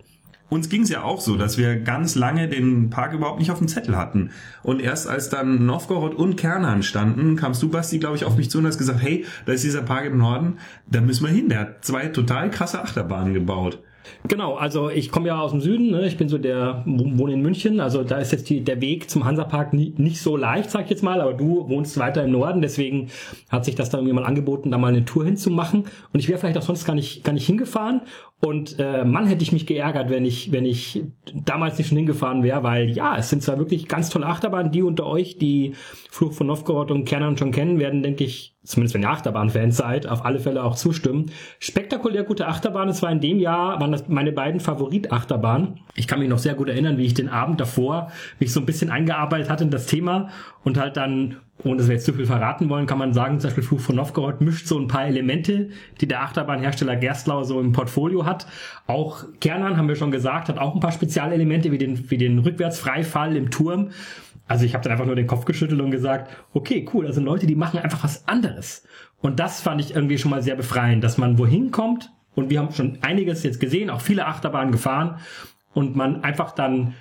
Uns 0.51 0.69
ging 0.69 0.83
es 0.83 0.89
ja 0.91 1.03
auch 1.05 1.21
so, 1.21 1.37
dass 1.37 1.57
wir 1.57 1.77
ganz 1.77 2.17
lange 2.17 2.49
den 2.49 2.91
Park 2.91 3.13
überhaupt 3.13 3.39
nicht 3.39 3.53
auf 3.53 3.59
dem 3.59 3.69
Zettel 3.69 3.97
hatten. 3.97 4.31
Und 4.65 4.81
erst 4.81 5.07
als 5.09 5.31
dann 5.31 5.65
Novgorod 5.65 6.15
und 6.15 6.37
Kernan 6.37 6.83
standen, 6.83 7.37
kamst 7.37 7.63
du, 7.63 7.71
Basti, 7.71 8.01
glaube 8.01 8.17
ich, 8.17 8.25
auf 8.25 8.37
mich 8.37 8.51
zu 8.51 8.59
und 8.59 8.67
hast 8.67 8.79
gesagt, 8.79 9.01
hey, 9.01 9.25
da 9.47 9.53
ist 9.53 9.65
dieser 9.65 9.83
Park 9.83 10.07
im 10.07 10.19
Norden, 10.19 10.59
da 10.91 11.01
müssen 11.01 11.25
wir 11.25 11.33
hin. 11.33 11.49
Der 11.49 11.61
hat 11.61 11.85
zwei 11.85 12.09
total 12.09 12.51
krasse 12.51 12.83
Achterbahnen 12.83 13.33
gebaut. 13.33 13.79
Genau, 14.29 14.55
also 14.55 14.91
ich 14.91 15.11
komme 15.11 15.29
ja 15.29 15.41
aus 15.41 15.51
dem 15.51 15.61
Süden, 15.61 15.91
ne? 15.91 16.07
ich 16.07 16.17
bin 16.17 16.29
so 16.29 16.39
der, 16.39 16.83
wohne 16.87 17.35
in 17.35 17.43
München, 17.43 17.81
also 17.81 18.03
da 18.03 18.19
ist 18.19 18.33
jetzt 18.33 18.49
die, 18.51 18.63
der 18.63 18.81
Weg 18.81 19.11
zum 19.11 19.25
Hansapark 19.25 19.73
nie, 19.73 19.95
nicht 19.97 20.21
so 20.21 20.37
leicht, 20.37 20.71
sag 20.71 20.85
ich 20.85 20.91
jetzt 20.91 21.03
mal, 21.03 21.21
aber 21.21 21.35
du 21.35 21.69
wohnst 21.69 21.99
weiter 21.99 22.25
im 22.25 22.33
Norden, 22.33 22.63
deswegen 22.63 23.09
hat 23.49 23.65
sich 23.65 23.75
das 23.75 23.91
dann 23.91 24.01
irgendwie 24.01 24.15
mal 24.15 24.25
angeboten, 24.25 24.71
da 24.71 24.79
mal 24.79 24.89
eine 24.89 25.05
Tour 25.05 25.25
hinzumachen. 25.25 25.85
Und 26.13 26.21
ich 26.21 26.29
wäre 26.29 26.39
vielleicht 26.39 26.59
auch 26.59 26.63
sonst 26.63 26.85
gar 26.85 26.95
nicht, 26.95 27.25
gar 27.25 27.33
nicht 27.33 27.47
hingefahren. 27.47 28.03
Und 28.43 28.79
äh, 28.79 29.05
Mann 29.05 29.27
hätte 29.27 29.43
ich 29.43 29.53
mich 29.53 29.67
geärgert, 29.67 30.09
wenn 30.09 30.25
ich, 30.25 30.51
wenn 30.51 30.65
ich 30.65 31.05
damals 31.45 31.77
nicht 31.77 31.89
schon 31.89 31.99
hingefahren 31.99 32.43
wäre, 32.43 32.63
weil 32.63 32.89
ja, 32.91 33.17
es 33.19 33.29
sind 33.29 33.43
zwar 33.43 33.59
wirklich 33.59 33.87
ganz 33.87 34.09
tolle 34.09 34.27
Achterbahnen, 34.27 34.73
die 34.73 34.83
unter 34.83 35.07
euch, 35.07 35.37
die 35.37 35.75
Fluch 36.11 36.33
von 36.33 36.47
Novgorod 36.47 36.91
und 36.91 37.05
Kernan 37.05 37.37
schon 37.37 37.53
kennen, 37.53 37.79
werden, 37.79 38.03
denke 38.03 38.25
ich, 38.25 38.55
zumindest 38.65 38.95
wenn 38.95 39.03
ihr 39.03 39.11
Achterbahn-Fans 39.11 39.77
seid, 39.77 40.07
auf 40.07 40.25
alle 40.25 40.39
Fälle 40.39 40.63
auch 40.63 40.77
zustimmen. 40.77 41.31
Spektakulär 41.59 42.25
gute 42.25 42.47
Achterbahn, 42.47 42.89
es 42.89 43.03
war 43.03 43.11
in 43.11 43.21
dem 43.21 43.39
Jahr, 43.39 43.81
waren 43.81 43.93
das 43.93 44.09
meine 44.09 44.33
beiden 44.33 44.61
Favorit-Achterbahnen. 44.61 45.81
Ich 45.95 46.07
kann 46.07 46.19
mich 46.19 46.29
noch 46.29 46.39
sehr 46.39 46.55
gut 46.55 46.69
erinnern, 46.69 46.99
wie 46.99 47.07
ich 47.07 47.15
den 47.15 47.29
Abend 47.29 47.61
davor 47.61 48.13
mich 48.39 48.53
so 48.53 48.61
ein 48.61 48.67
bisschen 48.67 48.91
eingearbeitet 48.91 49.49
hatte 49.49 49.65
in 49.65 49.71
das 49.71 49.87
Thema 49.87 50.29
und 50.63 50.79
halt 50.79 50.97
dann 50.97 51.37
ohne 51.65 51.77
dass 51.77 51.89
wir 51.89 51.95
jetzt 51.95 52.07
zu 52.07 52.13
viel 52.13 52.27
verraten 52.27 52.69
wollen, 52.69 52.87
kann 52.87 52.99
man 52.99 53.13
sagen, 53.13 53.39
zum 53.39 53.49
Beispiel 53.49 53.65
Fluch 53.65 53.81
von 53.81 53.97
Novgorod 53.97 54.41
mischt 54.41 54.67
so 54.67 54.79
ein 54.79 54.89
paar 54.89 55.07
Elemente, 55.07 55.71
die 56.01 56.09
der 56.09 56.23
Achterbahnhersteller 56.23 56.97
Gerstlau 56.97 57.45
so 57.45 57.61
im 57.61 57.73
Portfolio 57.73 58.25
hat. 58.25 58.47
Auch 58.87 59.25
Kernan, 59.41 59.77
haben 59.77 59.89
wir 59.89 59.97
schon 59.97 60.11
gesagt, 60.11 60.49
hat 60.49 60.59
auch 60.59 60.75
ein 60.75 60.81
paar 60.81 60.93
Spezialelemente 60.93 61.71
wie 61.73 61.79
den, 61.79 62.11
wie 62.11 62.19
den 62.19 62.39
Rückwärtsfreifall 62.39 63.37
im 63.37 63.51
Turm. 63.51 63.91
Also 64.51 64.65
ich 64.65 64.75
habe 64.75 64.83
dann 64.83 64.91
einfach 64.91 65.07
nur 65.07 65.15
den 65.15 65.29
Kopf 65.29 65.45
geschüttelt 65.45 65.81
und 65.81 65.93
gesagt, 65.93 66.29
okay, 66.55 66.85
cool, 66.93 67.11
sind 67.13 67.23
Leute, 67.23 67.47
die 67.47 67.55
machen 67.55 67.79
einfach 67.79 68.03
was 68.03 68.27
anderes. 68.27 68.83
Und 69.21 69.39
das 69.39 69.61
fand 69.61 69.81
ich 69.81 69.95
irgendwie 69.95 70.19
schon 70.19 70.33
mal 70.33 70.43
sehr 70.43 70.57
befreiend, 70.57 71.05
dass 71.05 71.19
man 71.19 71.39
wohin 71.39 71.71
kommt 71.71 72.11
und 72.35 72.51
wir 72.51 72.59
haben 72.59 72.73
schon 72.73 72.99
einiges 73.01 73.45
jetzt 73.45 73.61
gesehen, 73.61 73.91
auch 73.91 74.01
viele 74.01 74.27
Achterbahnen 74.27 74.73
gefahren 74.73 75.21
und 75.73 75.95
man 75.95 76.25
einfach 76.25 76.51
dann 76.51 76.95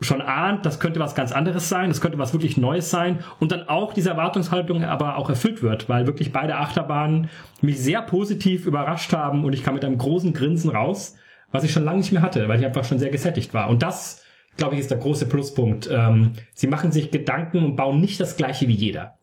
schon 0.00 0.20
ahnt, 0.20 0.66
das 0.66 0.80
könnte 0.80 0.98
was 0.98 1.14
ganz 1.14 1.30
anderes 1.30 1.68
sein, 1.68 1.88
das 1.88 2.00
könnte 2.00 2.18
was 2.18 2.32
wirklich 2.32 2.56
Neues 2.56 2.90
sein 2.90 3.20
und 3.38 3.52
dann 3.52 3.68
auch 3.68 3.92
diese 3.92 4.10
Erwartungshaltung 4.10 4.82
aber 4.82 5.18
auch 5.18 5.30
erfüllt 5.30 5.62
wird, 5.62 5.88
weil 5.88 6.08
wirklich 6.08 6.32
beide 6.32 6.56
Achterbahnen 6.56 7.30
mich 7.60 7.78
sehr 7.78 8.02
positiv 8.02 8.66
überrascht 8.66 9.12
haben 9.12 9.44
und 9.44 9.52
ich 9.52 9.62
kam 9.62 9.74
mit 9.74 9.84
einem 9.84 9.98
großen 9.98 10.32
Grinsen 10.32 10.70
raus, 10.70 11.14
was 11.52 11.62
ich 11.62 11.72
schon 11.72 11.84
lange 11.84 11.98
nicht 11.98 12.10
mehr 12.10 12.22
hatte, 12.22 12.48
weil 12.48 12.58
ich 12.58 12.66
einfach 12.66 12.84
schon 12.84 12.98
sehr 12.98 13.10
gesättigt 13.10 13.54
war. 13.54 13.70
Und 13.70 13.84
das, 13.84 14.24
glaube 14.58 14.74
ich, 14.74 14.80
ist 14.80 14.90
der 14.90 14.98
große 14.98 15.26
Pluspunkt. 15.26 15.88
Ähm, 15.90 16.32
sie 16.54 16.66
machen 16.66 16.92
sich 16.92 17.10
Gedanken 17.10 17.64
und 17.64 17.76
bauen 17.76 18.00
nicht 18.00 18.20
das 18.20 18.36
gleiche 18.36 18.68
wie 18.68 18.74
jeder. 18.74 19.16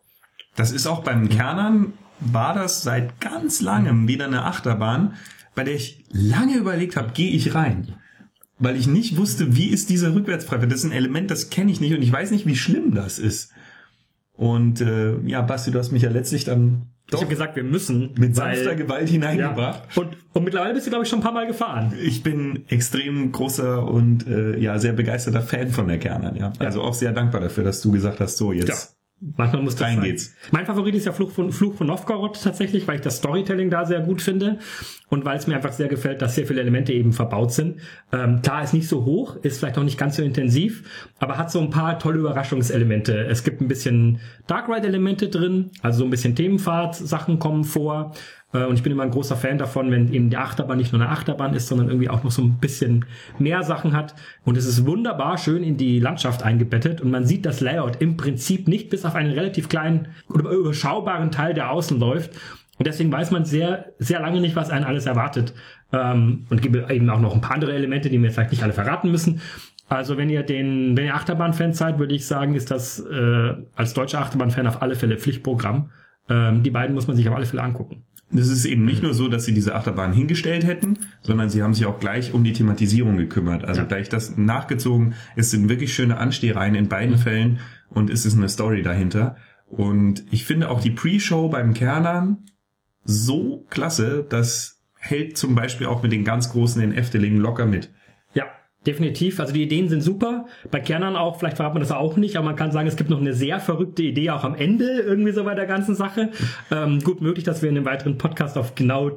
Das 0.56 0.72
ist 0.72 0.88
auch 0.88 1.04
beim 1.04 1.30
Kernern, 1.30 1.94
war 2.20 2.56
das 2.56 2.82
seit 2.82 3.20
ganz 3.22 3.62
langem 3.62 4.08
wieder 4.08 4.26
eine 4.26 4.46
Achterbahn, 4.46 5.14
bei 5.54 5.64
der 5.64 5.76
ich 5.76 6.06
lange 6.12 6.56
überlegt 6.56 6.96
habe, 6.96 7.12
gehe 7.14 7.32
ich 7.32 7.54
rein 7.54 7.96
weil 8.58 8.78
ich 8.78 8.88
nicht 8.88 9.18
wusste, 9.18 9.56
wie 9.56 9.68
ist 9.68 9.90
dieser 9.90 10.16
Rückwärtsfreifall. 10.16 10.68
Das 10.68 10.80
ist 10.80 10.86
ein 10.86 10.92
Element, 10.92 11.30
das 11.30 11.50
kenne 11.50 11.72
ich 11.72 11.82
nicht 11.82 11.94
und 11.94 12.02
ich 12.02 12.12
weiß 12.12 12.32
nicht, 12.32 12.46
wie 12.46 12.56
schlimm 12.56 12.94
das 12.94 13.20
ist. 13.20 13.52
Und 14.34 14.82
äh, 14.82 15.20
ja, 15.26 15.42
Basti, 15.42 15.72
du 15.72 15.80
hast 15.80 15.92
mich 15.92 16.04
ja 16.04 16.10
letztlich 16.10 16.46
dann 16.46 16.88
ich 17.08 17.16
habe 17.16 17.28
gesagt, 17.28 17.56
wir 17.56 17.64
müssen. 17.64 18.12
Mit 18.18 18.36
sanfter 18.36 18.68
weil, 18.68 18.76
Gewalt 18.76 19.10
hineingebracht. 19.10 19.84
Ja. 19.96 20.02
Und, 20.02 20.18
und 20.34 20.44
mittlerweile 20.44 20.74
bist 20.74 20.88
du, 20.88 20.90
glaube 20.90 21.04
ich, 21.04 21.10
schon 21.10 21.20
ein 21.20 21.24
paar 21.24 21.34
Mal 21.34 21.46
gefahren. 21.46 21.94
Ich 22.02 22.24
bin 22.24 22.66
extrem 22.68 23.32
großer 23.32 23.86
und 23.88 24.28
äh, 24.28 24.58
ja 24.58 24.80
sehr 24.80 24.94
begeisterter 24.94 25.42
Fan 25.42 25.70
von 25.70 25.88
der 25.88 26.00
Kernern, 26.00 26.36
ja. 26.36 26.54
Also 26.60 26.82
ja. 26.82 26.86
auch 26.86 26.94
sehr 26.94 27.12
dankbar 27.12 27.42
dafür, 27.42 27.64
dass 27.64 27.82
du 27.82 27.92
gesagt 27.92 28.20
hast, 28.20 28.38
so 28.38 28.52
jetzt. 28.52 28.95
Manchmal 29.38 29.64
muss 29.64 29.76
das 29.76 29.88
Rein 29.88 29.96
sein. 29.96 30.06
geht's. 30.06 30.36
Mein 30.52 30.66
Favorit 30.66 30.94
ist 30.96 31.06
ja 31.06 31.12
Fluch 31.12 31.32
von, 31.32 31.52
Fluch 31.52 31.76
von 31.76 31.88
Novgorod 31.88 32.42
tatsächlich, 32.42 32.88
weil 32.88 32.96
ich 32.96 33.02
das 33.02 33.18
Storytelling 33.18 33.70
da 33.70 33.86
sehr 33.86 34.02
gut 34.02 34.22
finde 34.22 34.60
und 35.10 35.26
weil 35.26 35.38
es 35.38 35.48
mir 35.48 35.56
einfach 35.56 35.72
sehr 35.72 35.88
gefällt, 35.88 36.22
dass 36.22 36.36
sehr 36.36 36.46
viele 36.46 36.62
Elemente 36.62 36.94
eben 36.94 37.14
verbaut 37.14 37.52
sind. 37.52 37.80
Ähm, 38.12 38.42
klar, 38.42 38.64
ist 38.64 38.74
nicht 38.74 38.88
so 38.88 39.06
hoch, 39.06 39.38
ist 39.38 39.60
vielleicht 39.60 39.78
auch 39.78 39.84
nicht 39.84 39.98
ganz 39.98 40.18
so 40.18 40.24
intensiv, 40.24 40.84
aber 41.20 41.38
hat 41.38 41.52
so 41.52 41.60
ein 41.60 41.70
paar 41.70 41.98
tolle 41.98 42.20
Überraschungselemente. 42.20 43.26
Es 43.26 43.44
gibt 43.44 43.62
ein 43.62 43.68
bisschen 43.68 44.20
Dark 44.48 44.70
Ride 44.70 44.88
Elemente 44.88 45.30
drin, 45.30 45.72
also 45.82 46.00
so 46.00 46.04
ein 46.06 46.12
bisschen 46.12 46.36
Themenfahrt 46.36 46.96
Sachen 46.96 47.40
kommen 47.40 47.64
vor. 47.64 48.14
Äh, 48.56 48.66
und 48.66 48.76
ich 48.76 48.84
bin 48.84 48.92
immer 48.92 49.04
ein 49.04 49.12
großer 49.12 49.36
Fan 49.36 49.58
davon, 49.58 49.92
wenn 49.92 50.12
eben 50.14 50.30
die 50.30 50.38
Achterbahn 50.38 50.78
nicht 50.78 50.94
nur 50.94 51.02
eine 51.02 51.12
Achterbahn 51.12 51.54
ist, 51.54 51.68
sondern 51.68 51.90
irgendwie 51.90 52.10
auch 52.10 52.24
noch 52.24 52.32
so 52.32 52.42
ein 52.42 52.58
bisschen 52.60 53.06
mehr 53.38 53.64
Sachen 53.64 53.94
hat. 53.94 54.16
Und 54.44 54.58
es 54.58 54.66
ist 54.66 54.86
wunderbar 54.86 55.38
schön 55.38 55.64
in 55.64 55.78
die 55.78 56.00
Landschaft 56.00 56.44
eingebettet 56.44 57.02
und 57.02 57.12
man 57.12 57.26
sieht 57.26 57.46
das 57.46 57.62
Layout 57.62 58.02
im 58.02 58.18
Prinzip 58.18 58.68
nicht 58.68 58.90
bis 58.90 59.06
auf 59.06 59.16
einen 59.16 59.32
relativ 59.32 59.70
kleinen 59.70 60.08
oder 60.30 60.50
überschaubaren 60.50 61.32
Teil, 61.32 61.54
der 61.54 61.72
außen 61.72 62.00
läuft. 62.00 62.32
Und 62.78 62.88
deswegen 62.88 63.12
weiß 63.12 63.32
man 63.32 63.46
sehr, 63.46 63.94
sehr 64.00 64.20
lange 64.20 64.42
nicht, 64.42 64.56
was 64.56 64.70
einen 64.70 64.86
alles 64.86 65.06
erwartet. 65.06 65.54
Ähm, 65.94 66.46
und 66.50 66.62
gibt 66.62 66.90
eben 66.90 67.10
auch 67.10 67.20
noch 67.20 67.34
ein 67.34 67.42
paar 67.42 67.56
andere 67.56 67.74
Elemente, 67.74 68.10
die 68.10 68.18
mir 68.18 68.32
vielleicht 68.32 68.52
nicht 68.52 68.64
alle 68.64 68.74
verraten 68.74 69.12
müssen. 69.12 69.42
Also 69.88 70.18
wenn 70.18 70.30
ihr 70.30 70.44
den, 70.44 70.98
wenn 70.98 71.06
ihr 71.06 71.16
Achterbahn-Fan 71.16 71.74
seid, 71.74 72.00
würde 72.00 72.16
ich 72.16 72.26
sagen, 72.26 72.56
ist 72.56 72.72
das 72.72 73.00
äh, 73.00 73.54
als 73.76 73.94
deutscher 73.94 74.20
Achterbahn-Fan 74.20 74.68
auf 74.68 74.82
alle 74.82 74.96
Fälle 74.96 75.18
Pflichtprogramm. 75.18 75.92
Ähm, 76.28 76.64
die 76.64 76.72
beiden 76.72 76.96
muss 76.96 77.08
man 77.08 77.16
sich 77.16 77.30
auf 77.30 77.36
alle 77.36 77.46
Fälle 77.46 77.62
angucken. 77.62 78.04
Es 78.34 78.50
ist 78.50 78.66
eben 78.66 78.86
nicht 78.86 79.04
nur 79.04 79.14
so, 79.14 79.28
dass 79.28 79.46
sie 79.46 79.54
diese 79.54 79.76
Achterbahn 79.76 80.12
hingestellt 80.12 80.66
hätten, 80.66 80.98
sondern 81.22 81.50
sie 81.50 81.62
haben 81.62 81.74
sich 81.74 81.86
auch 81.86 82.00
gleich 82.00 82.34
um 82.34 82.44
die 82.44 82.54
Thematisierung 82.54 83.18
gekümmert. 83.18 83.64
Also 83.64 83.82
ja. 83.82 83.88
gleich 83.88 84.10
das 84.10 84.36
nachgezogen. 84.36 85.14
Es 85.36 85.52
sind 85.52 85.70
wirklich 85.70 85.94
schöne 85.94 86.18
Anstehreihen 86.18 86.76
in 86.76 86.90
beiden 86.90 87.16
mhm. 87.16 87.20
Fällen 87.20 87.60
und 87.90 88.10
es 88.10 88.26
ist 88.26 88.36
eine 88.36 88.50
Story 88.50 88.82
dahinter. 88.82 89.38
Und 89.68 90.26
ich 90.32 90.46
finde 90.46 90.70
auch 90.70 90.82
die 90.82 90.92
Pre-Show 90.92 91.50
beim 91.50 91.74
Kernern 91.74 92.46
so 93.04 93.66
klasse, 93.70 94.26
das 94.28 94.82
hält 94.98 95.38
zum 95.38 95.54
Beispiel 95.54 95.88
auch 95.88 96.02
mit 96.02 96.12
den 96.12 96.24
ganz 96.24 96.52
großen 96.52 96.82
in 96.82 96.92
Efteling 96.92 97.38
locker 97.38 97.66
mit. 97.66 97.92
Definitiv. 98.86 99.40
Also 99.40 99.54
die 99.54 99.64
Ideen 99.64 99.90
sind 99.90 100.02
super. 100.02 100.46
Bei 100.70 100.80
Kernern 100.80 101.16
auch, 101.16 101.40
vielleicht 101.40 101.58
verraten 101.58 101.76
man 101.76 101.82
das 101.82 101.92
auch 101.92 102.18
nicht, 102.18 102.36
aber 102.36 102.46
man 102.46 102.56
kann 102.56 102.72
sagen, 102.72 102.88
es 102.88 102.96
gibt 102.96 103.10
noch 103.10 103.20
eine 103.20 103.34
sehr 103.34 103.60
verrückte 103.60 104.04
Idee 104.04 104.30
auch 104.30 104.44
am 104.44 104.56
Ende 104.56 104.86
irgendwie 104.86 105.32
so 105.32 105.44
bei 105.44 105.56
der 105.56 105.66
ganzen 105.66 105.96
Sache. 105.96 106.30
Ähm, 106.72 107.02
gut 107.02 107.22
möglich, 107.22 107.44
dass 107.44 107.62
wir 107.62 107.70
in 107.70 107.78
einem 107.78 107.86
weiteren 107.86 108.18
Podcast 108.18 108.58
auf 108.58 108.76
genau 108.76 109.12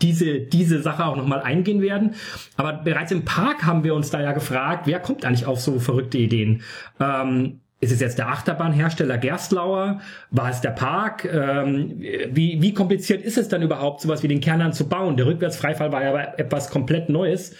diese, 0.00 0.40
diese 0.40 0.82
Sache 0.82 1.04
auch 1.04 1.16
nochmal 1.16 1.40
eingehen 1.40 1.82
werden. 1.82 2.14
Aber 2.56 2.72
bereits 2.72 3.12
im 3.12 3.24
Park 3.24 3.64
haben 3.64 3.84
wir 3.84 3.94
uns 3.94 4.10
da 4.10 4.20
ja 4.20 4.32
gefragt, 4.32 4.86
wer 4.86 5.00
kommt 5.00 5.24
eigentlich 5.24 5.46
auf 5.46 5.60
so 5.60 5.78
verrückte 5.78 6.18
Ideen? 6.18 6.62
Ähm, 6.98 7.60
ist 7.80 7.90
es 7.90 8.00
jetzt 8.00 8.16
der 8.16 8.28
Achterbahnhersteller 8.28 9.18
Gerstlauer? 9.18 10.00
War 10.30 10.50
es 10.50 10.60
der 10.60 10.70
Park? 10.70 11.24
Ähm, 11.24 11.96
wie, 11.98 12.62
wie 12.62 12.72
kompliziert 12.72 13.22
ist 13.22 13.36
es 13.36 13.48
dann 13.48 13.60
überhaupt, 13.60 14.00
sowas 14.00 14.22
wie 14.22 14.28
den 14.28 14.40
Kernern 14.40 14.72
zu 14.72 14.88
bauen? 14.88 15.16
Der 15.16 15.26
Rückwärtsfreifall 15.26 15.90
war 15.90 16.02
ja 16.02 16.34
etwas 16.36 16.70
komplett 16.70 17.08
Neues. 17.08 17.56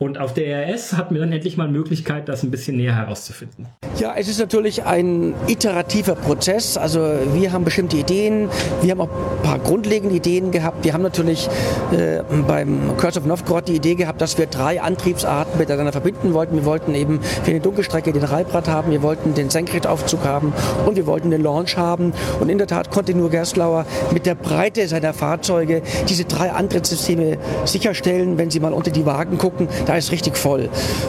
Und 0.00 0.16
auf 0.18 0.32
der 0.32 0.68
RS 0.68 0.92
hatten 0.92 1.14
wir 1.14 1.20
dann 1.20 1.32
endlich 1.32 1.56
mal 1.56 1.66
Möglichkeit, 1.66 2.28
das 2.28 2.44
ein 2.44 2.52
bisschen 2.52 2.76
näher 2.76 2.94
herauszufinden. 2.94 3.66
Ja, 3.98 4.14
es 4.16 4.28
ist 4.28 4.38
natürlich 4.38 4.84
ein 4.84 5.34
iterativer 5.48 6.14
Prozess. 6.14 6.76
Also 6.76 7.00
wir 7.34 7.52
haben 7.52 7.64
bestimmte 7.64 7.96
Ideen, 7.96 8.48
wir 8.80 8.92
haben 8.92 9.00
auch 9.00 9.08
ein 9.08 9.42
paar 9.42 9.58
grundlegende 9.58 10.14
Ideen 10.14 10.52
gehabt. 10.52 10.84
Wir 10.84 10.92
haben 10.92 11.02
natürlich 11.02 11.48
äh, 11.90 12.22
beim 12.46 12.96
Curse 12.96 13.18
of 13.18 13.26
Novgorod 13.26 13.66
die 13.66 13.74
Idee 13.74 13.96
gehabt, 13.96 14.20
dass 14.20 14.38
wir 14.38 14.46
drei 14.46 14.80
Antriebsarten 14.80 15.58
miteinander 15.58 15.90
verbinden 15.90 16.32
wollten. 16.32 16.54
Wir 16.54 16.64
wollten 16.64 16.94
eben 16.94 17.20
für 17.20 17.50
die 17.50 17.58
Dunkelstrecke 17.58 18.12
den 18.12 18.22
Reibrad 18.22 18.68
haben, 18.68 18.92
wir 18.92 19.02
wollten 19.02 19.34
den 19.34 19.50
Senkrechtaufzug 19.50 20.24
haben 20.24 20.52
und 20.86 20.94
wir 20.94 21.08
wollten 21.08 21.32
den 21.32 21.42
Launch 21.42 21.76
haben. 21.76 22.12
Und 22.38 22.50
in 22.50 22.58
der 22.58 22.68
Tat 22.68 22.92
konnte 22.92 23.16
nur 23.16 23.30
Gerstlauer 23.30 23.84
mit 24.12 24.26
der 24.26 24.36
Breite 24.36 24.86
seiner 24.86 25.12
Fahrzeuge 25.12 25.82
diese 26.08 26.24
drei 26.24 26.52
Antriebssysteme 26.52 27.36
sicherstellen. 27.64 28.38
Wenn 28.38 28.52
Sie 28.52 28.60
mal 28.60 28.72
unter 28.72 28.92
die 28.92 29.04
Wagen 29.04 29.38
gucken, 29.38 29.66
da 29.88 29.96
ist 29.96 30.12
richtig 30.12 30.36
voll. 30.36 30.68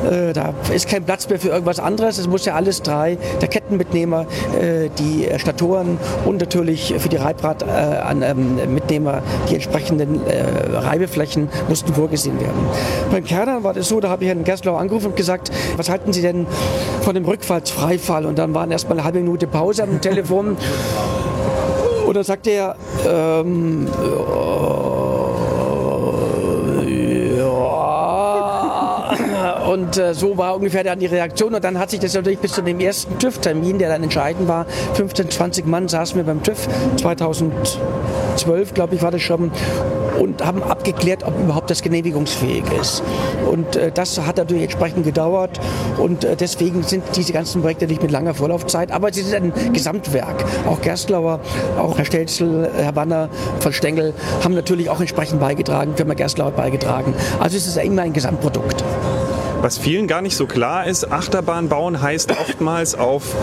Äh, 0.10 0.34
da 0.34 0.54
ist 0.74 0.88
kein 0.88 1.04
Platz 1.04 1.28
mehr 1.28 1.38
für 1.38 1.50
irgendwas 1.50 1.80
anderes. 1.80 2.18
Es 2.18 2.28
muss 2.28 2.46
ja 2.46 2.56
alles 2.56 2.82
drei, 2.82 3.18
der 3.42 3.50
Kettenmitnehmer, 3.50 4.26
äh, 4.60 4.90
die 4.98 5.28
Statoren 5.38 5.98
und 6.26 6.40
natürlich 6.40 6.96
für 6.98 7.10
die 7.10 7.18
Reibradmitnehmer 7.18 9.18
äh, 9.18 9.22
die 9.50 9.56
entsprechenden 9.56 10.26
äh, 10.26 10.78
Reibeflächen 10.78 11.50
mussten 11.68 11.94
vorgesehen 11.94 12.40
werden. 12.40 12.66
Beim 13.12 13.26
Kernern 13.26 13.66
war 13.66 13.74
das 13.74 13.90
so, 13.90 14.00
da 14.00 14.10
habe 14.10 14.24
ich 14.24 14.30
Herrn 14.30 14.46
Gerslau 14.46 14.78
angerufen 14.78 15.08
und 15.08 15.18
gesagt, 15.18 15.52
was 15.76 15.90
halten 15.90 16.14
Sie 16.14 16.22
denn 16.22 16.48
von 17.02 17.16
dem 17.16 17.26
Rückfallsfreifall? 17.26 18.26
Und 18.26 18.40
dann 18.40 18.54
waren 18.54 18.72
erstmal 18.72 18.98
eine 18.98 19.04
halbe 19.04 19.20
Minute 19.20 19.46
Pause 19.46 19.84
am 19.84 20.00
Telefon. 20.00 20.56
Und 22.08 22.16
dann 22.16 22.24
sagte 22.24 22.50
er, 22.50 22.76
ähm, 23.08 23.88
Und 29.80 29.98
äh, 29.98 30.14
so 30.14 30.38
war 30.38 30.56
ungefähr 30.56 30.84
dann 30.84 31.00
die 31.00 31.06
Reaktion. 31.06 31.56
Und 31.56 31.64
dann 31.64 31.80
hat 31.80 31.90
sich 31.90 32.02
das 32.02 32.14
natürlich 32.14 32.40
bis 32.40 32.52
zu 32.52 32.62
dem 32.62 32.82
ersten 32.82 33.18
TÜV-Termin, 33.18 33.80
der 33.80 33.88
dann 33.88 34.04
entscheidend 34.04 34.50
war, 34.50 34.66
15, 34.96 35.30
20 35.30 35.66
Mann 35.66 35.88
saßen 35.88 36.18
wir 36.18 36.26
beim 36.26 36.44
TÜV, 36.44 36.68
2012, 36.98 38.74
glaube 38.74 38.96
ich, 38.96 39.02
war 39.02 39.12
das 39.12 39.22
schon, 39.22 39.52
und 40.20 40.46
haben 40.46 40.62
abgeklärt, 40.62 41.24
ob 41.24 41.40
überhaupt 41.40 41.70
das 41.70 41.82
genehmigungsfähig 41.82 42.66
ist. 42.80 43.04
Und 43.50 43.78
äh, 43.78 43.90
das 43.90 44.20
hat 44.20 44.36
natürlich 44.36 44.64
entsprechend 44.64 45.06
gedauert. 45.06 45.62
Und 45.98 46.26
äh, 46.26 46.36
deswegen 46.36 46.84
sind 46.84 47.04
diese 47.16 47.32
ganzen 47.32 47.62
Projekte 47.62 47.88
nicht 47.88 48.02
mit 48.02 48.12
langer 48.12 48.34
Vorlaufzeit, 48.34 48.92
aber 48.92 49.14
sie 49.14 49.22
sind 49.22 49.56
ein 49.56 49.74
Gesamtwerk. 49.74 50.44
Auch 50.68 50.82
Gerstlauer, 50.82 51.40
auch 51.80 51.98
Herr 51.98 52.06
Stelzel, 52.06 52.70
Herr 52.76 52.92
Banner 52.92 53.30
von 53.62 53.72
Stengel 53.72 54.14
haben 54.44 54.56
natürlich 54.56 54.90
auch 54.90 55.00
entsprechend 55.00 55.40
beigetragen, 55.40 55.94
Firma 55.96 56.16
Gerstlauer 56.16 56.52
beigetragen. 56.52 57.14
Also 57.40 57.56
es 57.56 57.66
ist 57.66 57.78
ja 57.78 57.84
immer 57.84 58.02
ein 58.02 58.14
Gesamtprodukt. 58.14 58.84
Was 59.62 59.78
vielen 59.78 60.08
gar 60.08 60.22
nicht 60.22 60.38
so 60.38 60.46
klar 60.46 60.88
ist, 60.88 61.12
Achterbahn 61.12 61.68
bauen 61.68 62.01
heißt 62.01 62.32
oftmals 62.32 62.96
auf 62.96 63.36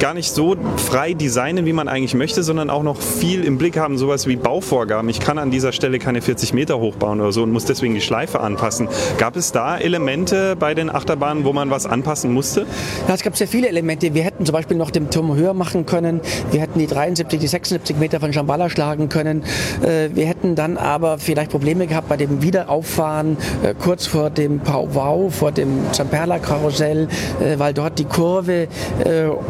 gar 0.00 0.14
nicht 0.14 0.32
so 0.32 0.56
frei 0.76 1.14
designen, 1.14 1.66
wie 1.66 1.72
man 1.72 1.86
eigentlich 1.86 2.14
möchte, 2.14 2.42
sondern 2.42 2.70
auch 2.70 2.82
noch 2.82 3.00
viel 3.00 3.44
im 3.44 3.58
Blick 3.58 3.78
haben, 3.78 3.96
sowas 3.96 4.26
wie 4.26 4.34
Bauvorgaben. 4.34 5.08
Ich 5.08 5.20
kann 5.20 5.38
an 5.38 5.52
dieser 5.52 5.70
Stelle 5.70 6.00
keine 6.00 6.20
40 6.20 6.52
Meter 6.52 6.80
hochbauen 6.80 7.20
oder 7.20 7.30
so 7.30 7.44
und 7.44 7.52
muss 7.52 7.66
deswegen 7.66 7.94
die 7.94 8.00
Schleife 8.00 8.40
anpassen. 8.40 8.88
Gab 9.18 9.36
es 9.36 9.52
da 9.52 9.78
Elemente 9.78 10.56
bei 10.56 10.74
den 10.74 10.90
Achterbahnen, 10.90 11.44
wo 11.44 11.52
man 11.52 11.70
was 11.70 11.86
anpassen 11.86 12.32
musste? 12.32 12.66
Ja, 13.06 13.14
es 13.14 13.22
gab 13.22 13.36
sehr 13.36 13.46
viele 13.46 13.68
Elemente. 13.68 14.12
Wir 14.12 14.24
hätten 14.24 14.44
zum 14.44 14.54
Beispiel 14.54 14.76
noch 14.76 14.90
den 14.90 15.10
Turm 15.10 15.36
höher 15.36 15.54
machen 15.54 15.86
können. 15.86 16.20
Wir 16.50 16.60
hätten 16.60 16.80
die 16.80 16.88
73, 16.88 17.38
die 17.38 17.46
76 17.46 17.96
Meter 17.96 18.18
von 18.18 18.32
Shambhala 18.32 18.68
schlagen 18.70 19.08
können. 19.08 19.44
Äh, 19.82 20.08
wir 20.12 20.26
hätten 20.26 20.56
dann 20.56 20.78
aber 20.78 21.18
vielleicht 21.18 21.52
Probleme 21.52 21.86
gehabt 21.86 22.08
bei 22.08 22.16
dem 22.16 22.42
Wiederauffahren 22.42 23.36
äh, 23.62 23.72
kurz 23.78 24.06
vor 24.08 24.30
dem 24.30 24.60
Wow, 24.64 25.32
vor 25.32 25.51
dem 25.56 25.92
Zamperla-Karussell, 25.92 27.08
äh, 27.40 27.58
weil 27.58 27.74
dort 27.74 27.98
die 27.98 28.04
Kurve 28.04 28.68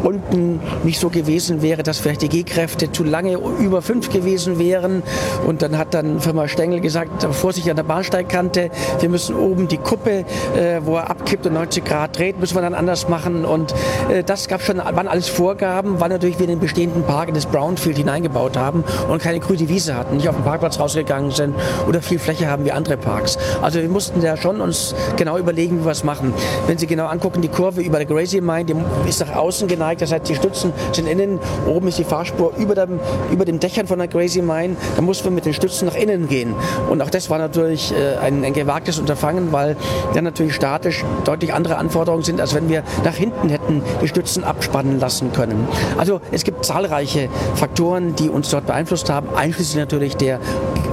unten 0.03 0.61
nicht 0.85 0.99
so 0.99 1.09
gewesen 1.09 1.63
wäre, 1.63 1.83
dass 1.83 1.99
vielleicht 1.99 2.23
die 2.23 2.29
G-Kräfte 2.29 2.91
zu 2.91 3.05
lange 3.05 3.39
über 3.59 3.83
fünf 3.83 4.11
gewesen 4.11 4.59
wären. 4.59 5.03
Und 5.47 5.63
dann 5.63 5.79
hat 5.79 5.95
dann 5.95 6.21
Firma 6.21 6.49
Stengel 6.49 6.81
gesagt, 6.81 7.23
Vorsicht 7.33 7.69
an 7.69 7.77
der 7.77 7.83
Bahnsteigkante, 7.83 8.71
wir 9.01 9.09
müssen 9.09 9.37
oben 9.37 9.69
die 9.69 9.79
Kuppe, 9.79 10.25
äh, 10.57 10.81
wo 10.83 10.97
er 10.97 11.11
abkippt 11.11 11.47
und 11.47 11.55
90 11.55 11.85
Grad 11.85 12.19
dreht, 12.19 12.39
müssen 12.39 12.55
wir 12.57 12.63
dann 12.63 12.75
anders 12.75 13.09
machen. 13.09 13.45
Und 13.45 13.75
äh, 14.11 14.23
das 14.23 14.49
gab 14.49 14.63
schon, 14.63 14.79
waren 14.79 15.09
alles 15.09 15.29
Vorgaben, 15.29 16.01
weil 16.01 16.09
natürlich 16.09 16.39
wir 16.39 16.47
den 16.47 16.61
bestehenden 16.61 17.05
Park 17.05 17.29
in 17.29 17.35
das 17.35 17.47
Brownfield 17.47 17.97
hineingebaut 17.97 18.57
haben 18.57 18.85
und 19.09 19.23
keine 19.23 19.41
grüne 19.41 19.69
Wiese 19.69 19.97
hatten, 19.97 20.17
nicht 20.17 20.29
auf 20.29 20.37
den 20.37 20.45
Parkplatz 20.45 20.79
rausgegangen 20.79 21.31
sind 21.31 21.55
oder 21.89 22.03
viel 22.03 22.19
Fläche 22.19 22.49
haben 22.49 22.65
wie 22.65 22.73
andere 22.73 22.97
Parks. 22.97 23.39
Also 23.61 23.81
wir 23.81 23.89
mussten 23.89 24.21
da 24.21 24.37
schon 24.37 24.61
uns 24.61 24.95
genau 25.17 25.39
überlegen, 25.39 25.81
wie 25.81 25.85
wir 25.87 25.92
es 25.93 26.05
machen. 26.05 26.35
Wenn 26.67 26.79
Sie 26.79 26.87
genau 26.87 27.07
angucken, 27.07 27.41
die 27.41 27.49
Kurve 27.49 27.81
über 27.83 27.99
der 27.99 28.07
Gracie 28.07 28.41
Mine, 28.41 28.65
die 28.65 28.75
ist 29.09 29.21
nach 29.21 29.35
außen 29.35 29.69
geneigt, 29.69 30.03
das 30.03 30.13
heißt, 30.13 30.29
die 30.29 30.35
Stützen 30.35 30.73
sind 30.93 31.07
innen, 31.07 31.39
oben 31.67 31.89
ist 31.89 31.99
die 31.99 32.05
Fahrspur 32.05 32.53
über 32.57 32.75
dem, 32.75 33.01
über 33.31 33.45
dem 33.45 33.61
Dächern 33.61 33.87
von 33.87 33.99
der 33.99 34.09
Crazy 34.09 34.43
Mine, 34.43 34.77
da 34.97 35.03
mussten 35.03 35.25
wir 35.25 35.31
mit 35.31 35.47
den 35.47 35.55
Stützen 35.55 35.87
nach 35.87 35.95
innen 35.95 36.29
gehen. 36.29 36.55
Und 36.91 37.01
auch 37.03 37.11
das 37.11 37.31
war 37.31 37.39
natürlich 37.39 37.93
äh, 37.93 38.17
ein, 38.19 38.45
ein 38.45 38.53
gewagtes 38.53 38.99
Unterfangen, 38.99 39.53
weil 39.53 39.77
dann 40.15 40.25
natürlich 40.25 40.55
statisch 40.55 41.05
deutlich 41.25 41.55
andere 41.55 41.77
Anforderungen 41.77 42.23
sind, 42.23 42.41
als 42.41 42.55
wenn 42.55 42.69
wir 42.69 42.83
nach 43.05 43.15
hinten 43.15 43.49
hätten 43.49 43.83
die 44.03 44.09
Stützen 44.09 44.45
abspannen 44.45 45.01
lassen 45.01 45.33
können. 45.33 45.67
Also 45.99 46.21
es 46.31 46.45
gibt 46.45 46.65
zahlreiche 46.65 47.29
Faktoren, 47.55 48.15
die 48.17 48.29
uns 48.29 48.51
dort 48.51 48.67
beeinflusst 48.67 49.11
haben, 49.11 49.29
einschließlich 49.35 49.77
natürlich 49.77 50.17
der 50.17 50.41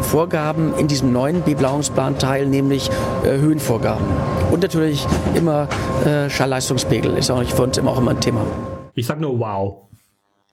Vorgaben 0.02 0.74
in 0.78 0.88
diesem 0.88 1.12
neuen 1.12 1.44
Bebauungsplan-Teil, 1.44 2.46
nämlich 2.48 2.90
äh, 3.24 3.38
Höhenvorgaben. 3.38 4.06
Und 4.52 4.64
natürlich 4.64 5.06
immer 5.36 5.70
äh, 6.06 6.30
Schallleistungspegel 6.30 7.16
ist 7.18 7.30
auch 7.30 7.44
für 7.44 7.64
uns 7.64 7.78
immer 7.78 7.92
auch 7.92 8.00
immer 8.00 8.12
ein 8.12 8.20
Thema. 8.20 8.46
Ich 8.96 9.06
sag 9.06 9.20
nur 9.20 9.40
wow. 9.40 9.88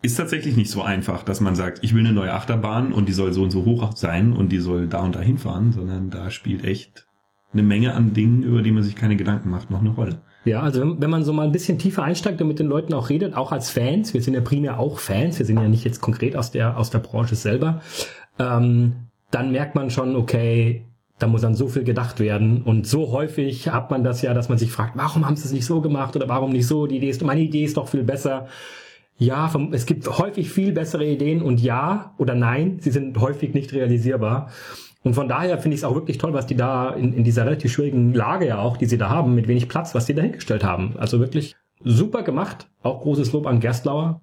ist 0.02 0.16
tatsächlich 0.16 0.56
nicht 0.56 0.70
so 0.70 0.82
einfach, 0.82 1.22
dass 1.22 1.40
man 1.40 1.56
sagt, 1.56 1.78
ich 1.82 1.94
will 1.94 2.00
eine 2.00 2.12
neue 2.12 2.32
Achterbahn 2.32 2.92
und 2.92 3.08
die 3.08 3.14
soll 3.14 3.32
so 3.32 3.42
und 3.42 3.50
so 3.50 3.64
hoch 3.64 3.96
sein 3.96 4.34
und 4.34 4.50
die 4.50 4.58
soll 4.58 4.86
da 4.86 5.00
und 5.00 5.16
da 5.16 5.20
hinfahren, 5.20 5.72
sondern 5.72 6.10
da 6.10 6.30
spielt 6.30 6.64
echt 6.64 7.06
eine 7.54 7.62
Menge 7.62 7.94
an 7.94 8.12
Dingen, 8.12 8.42
über 8.42 8.60
die 8.60 8.70
man 8.70 8.82
sich 8.82 8.96
keine 8.96 9.16
Gedanken 9.16 9.48
macht, 9.48 9.70
noch 9.70 9.80
eine 9.80 9.90
Rolle. 9.90 10.20
Ja, 10.44 10.60
also 10.60 10.80
wenn, 10.80 11.00
wenn 11.00 11.10
man 11.10 11.24
so 11.24 11.32
mal 11.32 11.46
ein 11.46 11.52
bisschen 11.52 11.78
tiefer 11.78 12.02
einsteigt 12.02 12.40
und 12.42 12.48
mit 12.48 12.58
den 12.58 12.66
Leuten 12.66 12.92
auch 12.92 13.08
redet, 13.08 13.34
auch 13.34 13.50
als 13.50 13.70
Fans, 13.70 14.12
wir 14.12 14.20
sind 14.20 14.34
ja 14.34 14.42
primär 14.42 14.78
auch 14.78 14.98
Fans, 14.98 15.38
wir 15.38 15.46
sind 15.46 15.58
ja 15.58 15.68
nicht 15.68 15.84
jetzt 15.84 16.02
konkret 16.02 16.36
aus 16.36 16.50
der, 16.50 16.76
aus 16.76 16.90
der 16.90 16.98
Branche 16.98 17.34
selber, 17.34 17.80
ähm, 18.38 19.08
dann 19.30 19.52
merkt 19.52 19.74
man 19.74 19.90
schon, 19.90 20.14
okay, 20.14 20.84
da 21.18 21.26
muss 21.26 21.44
an 21.44 21.54
so 21.54 21.68
viel 21.68 21.84
gedacht 21.84 22.20
werden. 22.20 22.62
Und 22.62 22.86
so 22.86 23.10
häufig 23.10 23.68
hat 23.68 23.90
man 23.90 24.04
das 24.04 24.22
ja, 24.22 24.34
dass 24.34 24.48
man 24.48 24.58
sich 24.58 24.70
fragt, 24.70 24.96
warum 24.96 25.26
haben 25.26 25.36
sie 25.36 25.44
es 25.44 25.52
nicht 25.52 25.64
so 25.64 25.80
gemacht 25.80 26.14
oder 26.14 26.28
warum 26.28 26.50
nicht 26.50 26.66
so? 26.66 26.86
Die 26.86 26.96
Idee 26.96 27.08
ist, 27.08 27.22
meine 27.22 27.40
Idee 27.40 27.64
ist 27.64 27.76
doch 27.76 27.88
viel 27.88 28.04
besser. 28.04 28.48
Ja, 29.18 29.50
es 29.72 29.86
gibt 29.86 30.06
häufig 30.18 30.50
viel 30.50 30.72
bessere 30.72 31.06
Ideen 31.06 31.40
und 31.40 31.60
ja 31.60 32.14
oder 32.18 32.34
nein, 32.34 32.78
sie 32.80 32.90
sind 32.90 33.18
häufig 33.18 33.54
nicht 33.54 33.72
realisierbar. 33.72 34.50
Und 35.04 35.14
von 35.14 35.28
daher 35.28 35.58
finde 35.58 35.76
ich 35.76 35.80
es 35.80 35.84
auch 35.84 35.94
wirklich 35.94 36.18
toll, 36.18 36.34
was 36.34 36.46
die 36.46 36.56
da 36.56 36.90
in, 36.90 37.14
in 37.14 37.24
dieser 37.24 37.46
relativ 37.46 37.72
schwierigen 37.72 38.12
Lage 38.12 38.48
ja 38.48 38.58
auch, 38.58 38.76
die 38.76 38.86
sie 38.86 38.98
da 38.98 39.08
haben, 39.08 39.34
mit 39.34 39.48
wenig 39.48 39.68
Platz, 39.68 39.94
was 39.94 40.04
die 40.04 40.14
da 40.14 40.22
hingestellt 40.22 40.64
haben. 40.64 40.96
Also 40.98 41.20
wirklich 41.20 41.54
super 41.82 42.22
gemacht. 42.22 42.68
Auch 42.82 43.02
großes 43.02 43.32
Lob 43.32 43.46
an 43.46 43.60
Gerstlauer, 43.60 44.20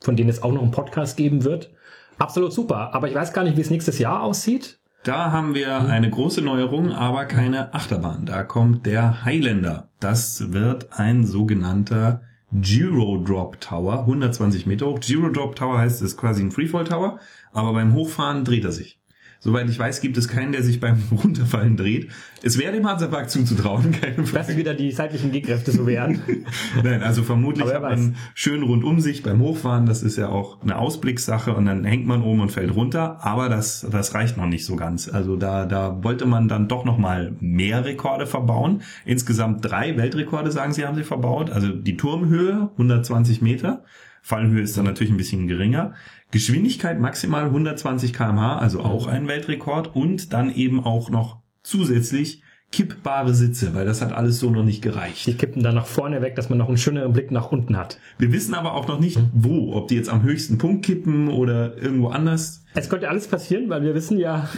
von 0.00 0.16
denen 0.16 0.28
es 0.28 0.42
auch 0.42 0.52
noch 0.52 0.62
einen 0.62 0.70
Podcast 0.70 1.16
geben 1.16 1.44
wird. 1.44 1.72
Absolut 2.18 2.52
super. 2.52 2.94
Aber 2.94 3.08
ich 3.08 3.14
weiß 3.14 3.32
gar 3.32 3.44
nicht, 3.44 3.56
wie 3.56 3.62
es 3.62 3.70
nächstes 3.70 3.98
Jahr 3.98 4.22
aussieht. 4.22 4.79
Da 5.02 5.32
haben 5.32 5.54
wir 5.54 5.88
eine 5.88 6.10
große 6.10 6.42
Neuerung, 6.42 6.92
aber 6.92 7.24
keine 7.24 7.72
Achterbahn. 7.72 8.26
Da 8.26 8.42
kommt 8.42 8.84
der 8.84 9.24
Highlander. 9.24 9.88
Das 9.98 10.52
wird 10.52 10.88
ein 10.92 11.24
sogenannter 11.24 12.20
Giro 12.52 13.16
Drop 13.24 13.58
Tower, 13.62 14.00
120 14.00 14.66
Meter 14.66 14.86
hoch. 14.86 15.00
Giro 15.00 15.30
Drop 15.30 15.56
Tower 15.56 15.78
heißt, 15.78 16.02
es 16.02 16.12
ist 16.12 16.16
quasi 16.18 16.42
ein 16.42 16.50
Freefall 16.50 16.84
Tower, 16.84 17.18
aber 17.52 17.72
beim 17.72 17.94
Hochfahren 17.94 18.44
dreht 18.44 18.64
er 18.64 18.72
sich. 18.72 18.99
Soweit 19.42 19.70
ich 19.70 19.78
weiß, 19.78 20.02
gibt 20.02 20.18
es 20.18 20.28
keinen, 20.28 20.52
der 20.52 20.62
sich 20.62 20.80
beim 20.80 21.02
Runterfallen 21.10 21.78
dreht. 21.78 22.10
Es 22.42 22.58
wäre 22.58 22.72
dem 22.72 22.86
Hansapark 22.86 23.30
zuzutrauen, 23.30 23.90
keine 24.00 24.26
Frage. 24.26 24.46
Dass 24.46 24.56
wieder 24.56 24.74
die 24.74 24.92
seitlichen 24.92 25.32
Gehkräfte 25.32 25.72
so 25.72 25.86
wären. 25.86 26.20
Nein, 26.84 27.02
also 27.02 27.22
vermutlich 27.22 27.66
hat 27.72 27.80
man 27.80 28.16
schön 28.34 28.62
rundum 28.62 29.00
sich 29.00 29.22
beim 29.22 29.40
Hochfahren. 29.40 29.86
Das 29.86 30.02
ist 30.02 30.18
ja 30.18 30.28
auch 30.28 30.60
eine 30.62 30.76
Ausblickssache 30.76 31.54
und 31.54 31.64
dann 31.64 31.84
hängt 31.84 32.06
man 32.06 32.22
oben 32.22 32.40
und 32.40 32.52
fällt 32.52 32.74
runter. 32.74 33.24
Aber 33.24 33.48
das, 33.48 33.86
das 33.90 34.14
reicht 34.14 34.36
noch 34.36 34.46
nicht 34.46 34.66
so 34.66 34.76
ganz. 34.76 35.08
Also 35.08 35.36
da, 35.36 35.64
da 35.64 36.04
wollte 36.04 36.26
man 36.26 36.46
dann 36.46 36.68
doch 36.68 36.84
noch 36.84 36.98
mal 36.98 37.34
mehr 37.40 37.86
Rekorde 37.86 38.26
verbauen. 38.26 38.82
Insgesamt 39.06 39.64
drei 39.64 39.96
Weltrekorde, 39.96 40.50
sagen 40.50 40.74
sie, 40.74 40.84
haben 40.84 40.96
sie 40.96 41.04
verbaut. 41.04 41.48
Also 41.48 41.68
die 41.68 41.96
Turmhöhe, 41.96 42.68
120 42.72 43.40
Meter. 43.40 43.84
Fallhöhe 44.30 44.62
ist 44.62 44.76
dann 44.76 44.84
natürlich 44.84 45.12
ein 45.12 45.16
bisschen 45.16 45.48
geringer. 45.48 45.94
Geschwindigkeit 46.30 47.00
maximal 47.00 47.46
120 47.46 48.12
kmh, 48.12 48.58
also 48.58 48.80
auch 48.80 49.08
ein 49.08 49.26
Weltrekord 49.26 49.96
und 49.96 50.32
dann 50.32 50.54
eben 50.54 50.84
auch 50.84 51.10
noch 51.10 51.40
zusätzlich 51.64 52.42
kippbare 52.70 53.34
Sitze, 53.34 53.74
weil 53.74 53.84
das 53.84 54.00
hat 54.00 54.12
alles 54.12 54.38
so 54.38 54.48
noch 54.48 54.62
nicht 54.62 54.82
gereicht. 54.82 55.26
Die 55.26 55.34
kippen 55.34 55.64
dann 55.64 55.74
nach 55.74 55.86
vorne 55.86 56.22
weg, 56.22 56.36
dass 56.36 56.48
man 56.48 56.58
noch 56.58 56.68
einen 56.68 56.76
schöneren 56.76 57.12
Blick 57.12 57.32
nach 57.32 57.50
unten 57.50 57.76
hat. 57.76 57.98
Wir 58.18 58.32
wissen 58.32 58.54
aber 58.54 58.74
auch 58.74 58.86
noch 58.86 59.00
nicht, 59.00 59.18
wo, 59.32 59.72
ob 59.72 59.88
die 59.88 59.96
jetzt 59.96 60.08
am 60.08 60.22
höchsten 60.22 60.58
Punkt 60.58 60.84
kippen 60.84 61.26
oder 61.26 61.76
irgendwo 61.76 62.08
anders. 62.08 62.59
Es 62.72 62.88
könnte 62.88 63.08
alles 63.08 63.26
passieren, 63.26 63.68
weil 63.68 63.82
wir 63.82 63.94
wissen 63.94 64.16
ja, 64.18 64.48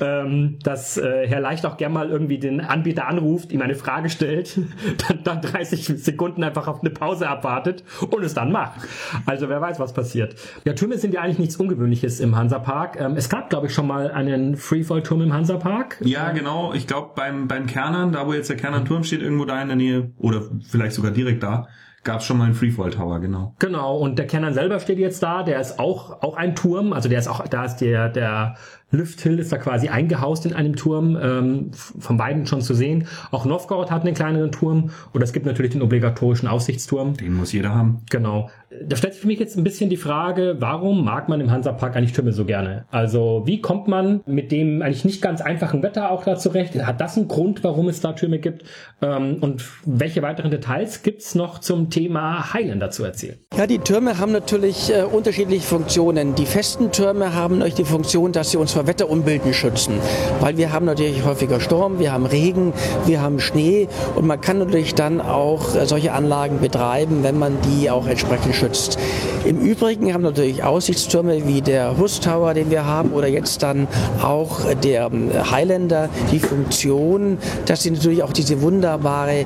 ähm, 0.00 0.58
dass 0.62 0.96
äh, 0.96 1.26
Herr 1.26 1.40
Leicht 1.40 1.66
auch 1.66 1.76
gern 1.76 1.92
mal 1.92 2.08
irgendwie 2.08 2.38
den 2.38 2.62
Anbieter 2.62 3.06
anruft, 3.06 3.52
ihm 3.52 3.60
eine 3.60 3.74
Frage 3.74 4.08
stellt, 4.08 4.58
dann, 5.08 5.22
dann 5.22 5.42
30 5.42 5.84
Sekunden 6.02 6.42
einfach 6.42 6.66
auf 6.66 6.80
eine 6.80 6.90
Pause 6.90 7.28
abwartet 7.28 7.84
und 8.10 8.24
es 8.24 8.32
dann 8.32 8.52
macht. 8.52 8.80
Also 9.26 9.50
wer 9.50 9.60
weiß, 9.60 9.78
was 9.80 9.92
passiert. 9.92 10.34
Ja, 10.64 10.72
Türme 10.72 10.96
sind 10.96 11.12
ja 11.12 11.20
eigentlich 11.20 11.38
nichts 11.38 11.56
Ungewöhnliches 11.56 12.20
im 12.20 12.36
Hansapark. 12.36 12.98
Ähm, 12.98 13.16
es 13.16 13.28
gab, 13.28 13.50
glaube 13.50 13.66
ich, 13.66 13.74
schon 13.74 13.86
mal 13.86 14.10
einen 14.10 14.56
Freefall-Turm 14.56 15.20
im 15.20 15.32
Hansapark. 15.34 15.98
Ja, 16.00 16.30
genau. 16.32 16.72
Ich 16.72 16.86
glaube 16.86 17.10
beim, 17.14 17.48
beim 17.48 17.66
Kernern, 17.66 18.12
da 18.12 18.26
wo 18.26 18.32
jetzt 18.32 18.48
der 18.48 18.56
Kernern-Turm 18.56 19.04
steht, 19.04 19.20
irgendwo 19.20 19.44
da 19.44 19.60
in 19.60 19.68
der 19.68 19.76
Nähe 19.76 20.10
oder 20.16 20.42
vielleicht 20.66 20.94
sogar 20.94 21.10
direkt 21.10 21.42
da, 21.42 21.68
Gab 22.04 22.22
schon 22.22 22.38
mal 22.38 22.44
einen 22.44 22.54
Freefall 22.54 22.90
Tower, 22.90 23.20
genau. 23.20 23.54
Genau, 23.58 23.98
und 23.98 24.18
der 24.18 24.26
Kernern 24.26 24.54
selber 24.54 24.78
steht 24.80 24.98
jetzt 24.98 25.22
da, 25.22 25.42
der 25.42 25.60
ist 25.60 25.78
auch, 25.78 26.22
auch 26.22 26.36
ein 26.36 26.54
Turm, 26.54 26.92
also 26.92 27.08
der 27.08 27.18
ist 27.18 27.28
auch, 27.28 27.46
da 27.48 27.64
ist 27.64 27.76
der, 27.78 28.08
der 28.08 28.56
Lüfthill 28.90 29.38
ist 29.38 29.52
da 29.52 29.58
quasi 29.58 29.88
eingehaust 29.88 30.46
in 30.46 30.54
einem 30.54 30.76
Turm, 30.76 31.18
ähm, 31.20 31.70
von 31.72 32.16
beiden 32.16 32.46
schon 32.46 32.62
zu 32.62 32.74
sehen. 32.74 33.06
Auch 33.30 33.44
Novgorod 33.44 33.90
hat 33.90 34.04
einen 34.04 34.14
kleineren 34.14 34.50
Turm 34.50 34.90
und 35.12 35.22
es 35.22 35.32
gibt 35.32 35.44
natürlich 35.44 35.72
den 35.72 35.82
obligatorischen 35.82 36.48
Aussichtsturm. 36.48 37.14
Den 37.14 37.34
muss 37.34 37.52
jeder 37.52 37.74
haben. 37.74 38.02
Genau. 38.10 38.48
Da 38.82 38.96
stellt 38.96 39.14
sich 39.14 39.22
für 39.22 39.28
mich 39.28 39.38
jetzt 39.38 39.56
ein 39.56 39.64
bisschen 39.64 39.88
die 39.90 39.96
Frage, 39.96 40.56
warum 40.58 41.04
mag 41.04 41.28
man 41.28 41.40
im 41.40 41.50
Hansapark 41.50 41.96
eigentlich 41.96 42.12
Türme 42.12 42.32
so 42.32 42.44
gerne? 42.44 42.84
Also 42.90 43.42
wie 43.46 43.60
kommt 43.60 43.88
man 43.88 44.20
mit 44.26 44.52
dem 44.52 44.82
eigentlich 44.82 45.04
nicht 45.04 45.22
ganz 45.22 45.40
einfachen 45.40 45.82
Wetter 45.82 46.10
auch 46.10 46.24
da 46.24 46.36
zurecht? 46.36 46.74
Hat 46.74 47.00
das 47.00 47.16
einen 47.16 47.28
Grund, 47.28 47.64
warum 47.64 47.88
es 47.88 48.00
da 48.00 48.12
Türme 48.12 48.38
gibt? 48.38 48.64
Ähm, 49.02 49.38
und 49.40 49.64
welche 49.84 50.22
weiteren 50.22 50.50
Details 50.50 51.02
gibt's 51.02 51.34
noch 51.34 51.58
zum 51.58 51.90
Thema 51.90 52.52
Highlander 52.52 52.90
zu 52.90 53.04
erzählen? 53.04 53.38
Ja, 53.56 53.66
die 53.66 53.78
Türme 53.78 54.18
haben 54.18 54.32
natürlich 54.32 54.94
äh, 54.94 55.02
unterschiedliche 55.02 55.66
Funktionen. 55.66 56.34
Die 56.34 56.46
festen 56.46 56.92
Türme 56.92 57.34
haben 57.34 57.62
euch 57.62 57.74
die 57.74 57.84
Funktion, 57.84 58.32
dass 58.32 58.50
sie 58.50 58.58
uns 58.58 58.77
vor 58.78 58.86
Wetterunbilden 58.86 59.52
schützen. 59.54 59.94
Weil 60.38 60.56
wir 60.56 60.72
haben 60.72 60.86
natürlich 60.86 61.24
häufiger 61.24 61.58
Sturm, 61.58 61.98
wir 61.98 62.12
haben 62.12 62.26
Regen, 62.26 62.72
wir 63.06 63.20
haben 63.20 63.40
Schnee 63.40 63.88
und 64.14 64.24
man 64.24 64.40
kann 64.40 64.60
natürlich 64.60 64.94
dann 64.94 65.20
auch 65.20 65.74
äh, 65.74 65.84
solche 65.84 66.12
Anlagen 66.12 66.60
betreiben, 66.60 67.24
wenn 67.24 67.36
man 67.40 67.56
die 67.62 67.90
auch 67.90 68.06
entsprechend 68.06 68.54
schützt. 68.54 68.96
Im 69.44 69.58
Übrigen 69.58 70.14
haben 70.14 70.22
natürlich 70.22 70.62
Aussichtstürme 70.62 71.48
wie 71.48 71.60
der 71.60 71.98
Hus 71.98 72.20
Tower, 72.20 72.54
den 72.54 72.70
wir 72.70 72.84
haben, 72.84 73.10
oder 73.10 73.26
jetzt 73.26 73.64
dann 73.64 73.88
auch 74.22 74.60
der 74.84 75.06
ähm, 75.06 75.32
Highlander 75.50 76.08
die 76.30 76.38
Funktion, 76.38 77.38
dass 77.66 77.82
sie 77.82 77.90
natürlich 77.90 78.22
auch 78.22 78.32
diese 78.32 78.62
wunderbare 78.62 79.44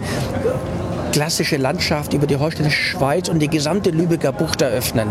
klassische 1.12 1.56
Landschaft 1.56 2.12
über 2.12 2.26
die 2.26 2.36
holsteinische 2.36 2.82
Schweiz 2.82 3.30
und 3.30 3.38
die 3.38 3.48
gesamte 3.48 3.90
Lübecker 3.90 4.32
Bucht 4.32 4.60
eröffnen. 4.60 5.08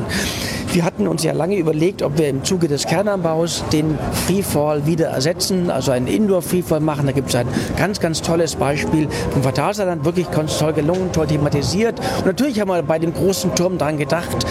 Wir 0.73 0.85
hatten 0.85 1.05
uns 1.09 1.21
ja 1.25 1.33
lange 1.33 1.57
überlegt, 1.57 2.01
ob 2.01 2.17
wir 2.17 2.29
im 2.29 2.45
Zuge 2.45 2.69
des 2.69 2.85
Kernanbaus 2.85 3.61
den 3.73 3.99
Freefall 4.25 4.85
wieder 4.85 5.07
ersetzen, 5.07 5.69
also 5.69 5.91
einen 5.91 6.07
Indoor-Freefall 6.07 6.79
machen. 6.79 7.07
Da 7.07 7.11
gibt 7.11 7.27
es 7.27 7.35
ein 7.35 7.47
ganz, 7.75 7.99
ganz 7.99 8.21
tolles 8.21 8.55
Beispiel 8.55 9.09
vom 9.31 9.43
Fatalsaarland, 9.43 10.05
wirklich 10.05 10.31
ganz 10.31 10.57
toll 10.57 10.71
gelungen, 10.71 11.11
toll 11.11 11.27
thematisiert. 11.27 11.99
Und 12.19 12.25
natürlich 12.25 12.61
haben 12.61 12.69
wir 12.69 12.81
bei 12.83 12.99
dem 12.99 13.13
großen 13.13 13.53
Turm 13.53 13.77
daran 13.79 13.97
gedacht, 13.97 14.45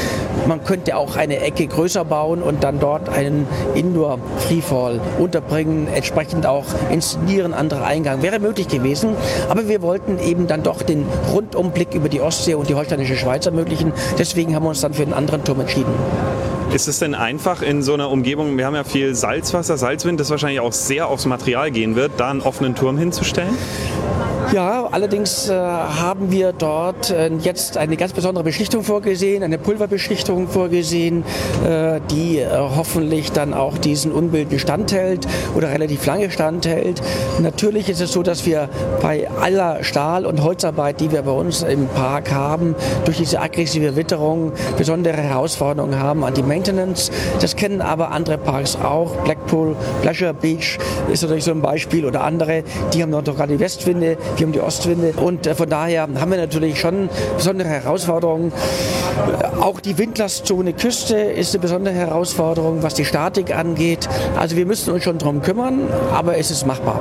man 0.46 0.62
könnte 0.62 0.96
auch 0.96 1.16
eine 1.16 1.40
Ecke 1.40 1.66
größer 1.66 2.04
bauen 2.04 2.42
und 2.42 2.64
dann 2.64 2.80
dort 2.80 3.08
einen 3.08 3.46
Indoor-Freefall 3.74 5.00
unterbringen, 5.18 5.88
entsprechend 5.88 6.44
auch 6.44 6.66
inszenieren, 6.90 7.54
anderer 7.54 7.86
Eingang. 7.86 8.20
Wäre 8.20 8.40
möglich 8.40 8.68
gewesen, 8.68 9.16
aber 9.48 9.68
wir 9.68 9.80
wollten 9.80 10.18
eben 10.18 10.46
dann 10.46 10.62
doch 10.62 10.82
den 10.82 11.06
Rundumblick 11.32 11.94
über 11.94 12.10
die 12.10 12.20
Ostsee 12.20 12.54
und 12.54 12.68
die 12.68 12.74
holsteinische 12.74 13.16
Schweiz 13.16 13.46
ermöglichen. 13.46 13.92
Deswegen 14.18 14.54
haben 14.54 14.64
wir 14.64 14.70
uns 14.70 14.82
dann 14.82 14.92
für 14.92 15.02
einen 15.02 15.14
anderen 15.14 15.44
Turm 15.44 15.60
entschieden. 15.60 16.09
Ist 16.72 16.86
es 16.86 17.00
denn 17.00 17.14
einfach 17.14 17.62
in 17.62 17.82
so 17.82 17.94
einer 17.94 18.10
Umgebung, 18.10 18.56
wir 18.56 18.64
haben 18.64 18.76
ja 18.76 18.84
viel 18.84 19.14
Salzwasser, 19.14 19.76
Salzwind, 19.76 20.20
das 20.20 20.30
wahrscheinlich 20.30 20.60
auch 20.60 20.72
sehr 20.72 21.08
aufs 21.08 21.26
Material 21.26 21.70
gehen 21.72 21.96
wird, 21.96 22.12
da 22.18 22.30
einen 22.30 22.42
offenen 22.42 22.76
Turm 22.76 22.96
hinzustellen? 22.96 23.56
Ja, 24.52 24.88
allerdings 24.90 25.48
äh, 25.48 25.54
haben 25.54 26.32
wir 26.32 26.52
dort 26.52 27.10
äh, 27.10 27.30
jetzt 27.40 27.76
eine 27.76 27.96
ganz 27.96 28.12
besondere 28.12 28.42
Beschichtung 28.42 28.82
vorgesehen, 28.82 29.44
eine 29.44 29.58
Pulverbeschichtung 29.58 30.48
vorgesehen, 30.48 31.22
äh, 31.64 32.00
die 32.10 32.38
äh, 32.38 32.48
hoffentlich 32.50 33.30
dann 33.30 33.54
auch 33.54 33.78
diesen 33.78 34.10
Unbilden 34.10 34.58
standhält 34.58 35.28
oder 35.54 35.68
relativ 35.68 36.04
lange 36.04 36.32
standhält. 36.32 37.00
Natürlich 37.40 37.88
ist 37.88 38.00
es 38.00 38.10
so, 38.10 38.24
dass 38.24 38.44
wir 38.44 38.68
bei 39.00 39.30
aller 39.40 39.84
Stahl- 39.84 40.26
und 40.26 40.42
Holzarbeit, 40.42 41.00
die 41.00 41.12
wir 41.12 41.22
bei 41.22 41.30
uns 41.30 41.62
im 41.62 41.86
Park 41.86 42.32
haben, 42.32 42.74
durch 43.04 43.18
diese 43.18 43.40
aggressive 43.40 43.94
Witterung 43.94 44.50
besondere 44.76 45.18
Herausforderungen 45.18 46.00
haben 46.00 46.24
an 46.24 46.34
die 46.34 46.42
Maintenance. 46.42 47.12
Das 47.40 47.54
kennen 47.54 47.80
aber 47.80 48.10
andere 48.10 48.36
Parks 48.36 48.74
auch. 48.74 49.14
Blackpool, 49.22 49.76
Pleasure 50.02 50.34
Beach 50.34 50.76
ist 51.12 51.22
natürlich 51.22 51.44
so 51.44 51.52
ein 51.52 51.62
Beispiel 51.62 52.04
oder 52.04 52.24
andere. 52.24 52.64
Die 52.92 53.00
haben 53.00 53.10
noch 53.10 53.22
gerade 53.22 53.52
die 53.52 53.60
Westwinde 53.60 54.16
wir 54.40 54.46
haben 54.46 54.52
die 54.52 54.60
Ostwinde 54.60 55.12
und 55.16 55.46
äh, 55.46 55.54
von 55.54 55.68
daher 55.68 56.02
haben 56.02 56.30
wir 56.30 56.38
natürlich 56.38 56.80
schon 56.80 57.10
besondere 57.36 57.68
Herausforderungen. 57.68 58.52
Auch 59.60 59.80
die 59.80 59.98
Windlastzone 59.98 60.72
Küste 60.72 61.16
ist 61.16 61.54
eine 61.54 61.60
besondere 61.60 61.94
Herausforderung, 61.94 62.82
was 62.82 62.94
die 62.94 63.04
Statik 63.04 63.54
angeht. 63.54 64.08
Also 64.36 64.56
wir 64.56 64.64
müssen 64.64 64.94
uns 64.94 65.04
schon 65.04 65.18
darum 65.18 65.42
kümmern, 65.42 65.88
aber 66.12 66.38
es 66.38 66.50
ist 66.50 66.66
machbar. 66.66 67.00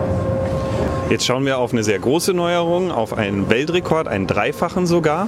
Jetzt 1.09 1.25
schauen 1.25 1.43
wir 1.43 1.57
auf 1.57 1.73
eine 1.73 1.83
sehr 1.83 1.97
große 1.97 2.35
Neuerung, 2.35 2.91
auf 2.91 3.17
einen 3.17 3.49
Weltrekord, 3.49 4.07
einen 4.07 4.27
dreifachen 4.27 4.85
sogar. 4.85 5.27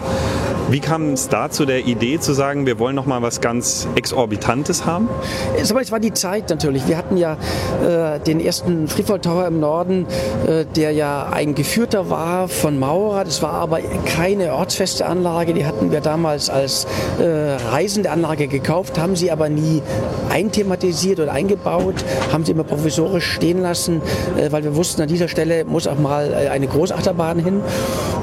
Wie 0.69 0.79
kam 0.79 1.13
es 1.13 1.27
dazu 1.27 1.65
der 1.65 1.85
Idee 1.85 2.19
zu 2.19 2.33
sagen, 2.33 2.67
wir 2.67 2.77
wollen 2.77 2.95
noch 2.95 3.07
mal 3.07 3.23
was 3.23 3.41
ganz 3.41 3.87
Exorbitantes 3.95 4.85
haben? 4.85 5.09
Es 5.57 5.73
war 5.73 5.99
die 5.99 6.13
Zeit 6.13 6.49
natürlich. 6.49 6.87
Wir 6.87 6.97
hatten 6.97 7.17
ja 7.17 7.35
äh, 7.83 8.19
den 8.19 8.39
ersten 8.39 8.87
Freefall 8.87 9.19
Tower 9.19 9.47
im 9.47 9.59
Norden, 9.59 10.05
äh, 10.47 10.65
der 10.65 10.91
ja 10.91 11.27
ein 11.29 11.55
geführter 11.55 12.11
war 12.11 12.47
von 12.47 12.79
Maurer. 12.79 13.25
Das 13.25 13.41
war 13.41 13.53
aber 13.53 13.79
keine 14.05 14.53
ortsfeste 14.53 15.07
Anlage. 15.07 15.55
Die 15.55 15.65
hatten 15.65 15.91
wir 15.91 15.99
damals 15.99 16.49
als 16.51 16.85
äh, 17.19 17.57
reisende 17.71 18.11
Anlage 18.11 18.47
gekauft, 18.47 18.99
haben 18.99 19.15
sie 19.15 19.31
aber 19.31 19.49
nie 19.49 19.81
einthematisiert 20.29 21.19
oder 21.19 21.33
eingebaut, 21.33 21.95
haben 22.31 22.45
sie 22.45 22.51
immer 22.51 22.63
provisorisch 22.63 23.29
stehen 23.29 23.61
lassen, 23.61 24.01
äh, 24.37 24.51
weil 24.51 24.63
wir 24.63 24.75
wussten, 24.75 25.01
an 25.01 25.09
dieser 25.09 25.27
Stelle 25.27 25.65
muss 25.71 25.87
auch 25.87 25.97
mal 25.97 26.31
äh, 26.31 26.49
eine 26.49 26.67
Großachterbahn 26.67 27.39
hin 27.39 27.61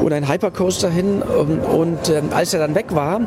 oder 0.03 0.17
ein 0.17 0.31
Hypercoaster 0.31 0.91
hin. 0.91 1.23
Und, 1.23 1.61
und 1.61 2.09
ähm, 2.11 2.31
als 2.35 2.55
er 2.55 2.61
dann 2.61 2.75
weg 2.75 2.95
war, 2.95 3.23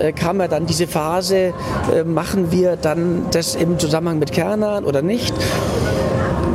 äh, 0.00 0.12
kam 0.12 0.40
ja 0.40 0.48
dann 0.48 0.66
diese 0.66 0.86
Phase, 0.86 1.52
äh, 1.94 2.04
machen 2.04 2.52
wir 2.52 2.76
dann 2.76 3.26
das 3.32 3.54
im 3.54 3.78
Zusammenhang 3.78 4.18
mit 4.18 4.32
Kernan 4.32 4.84
oder 4.84 5.02
nicht. 5.02 5.34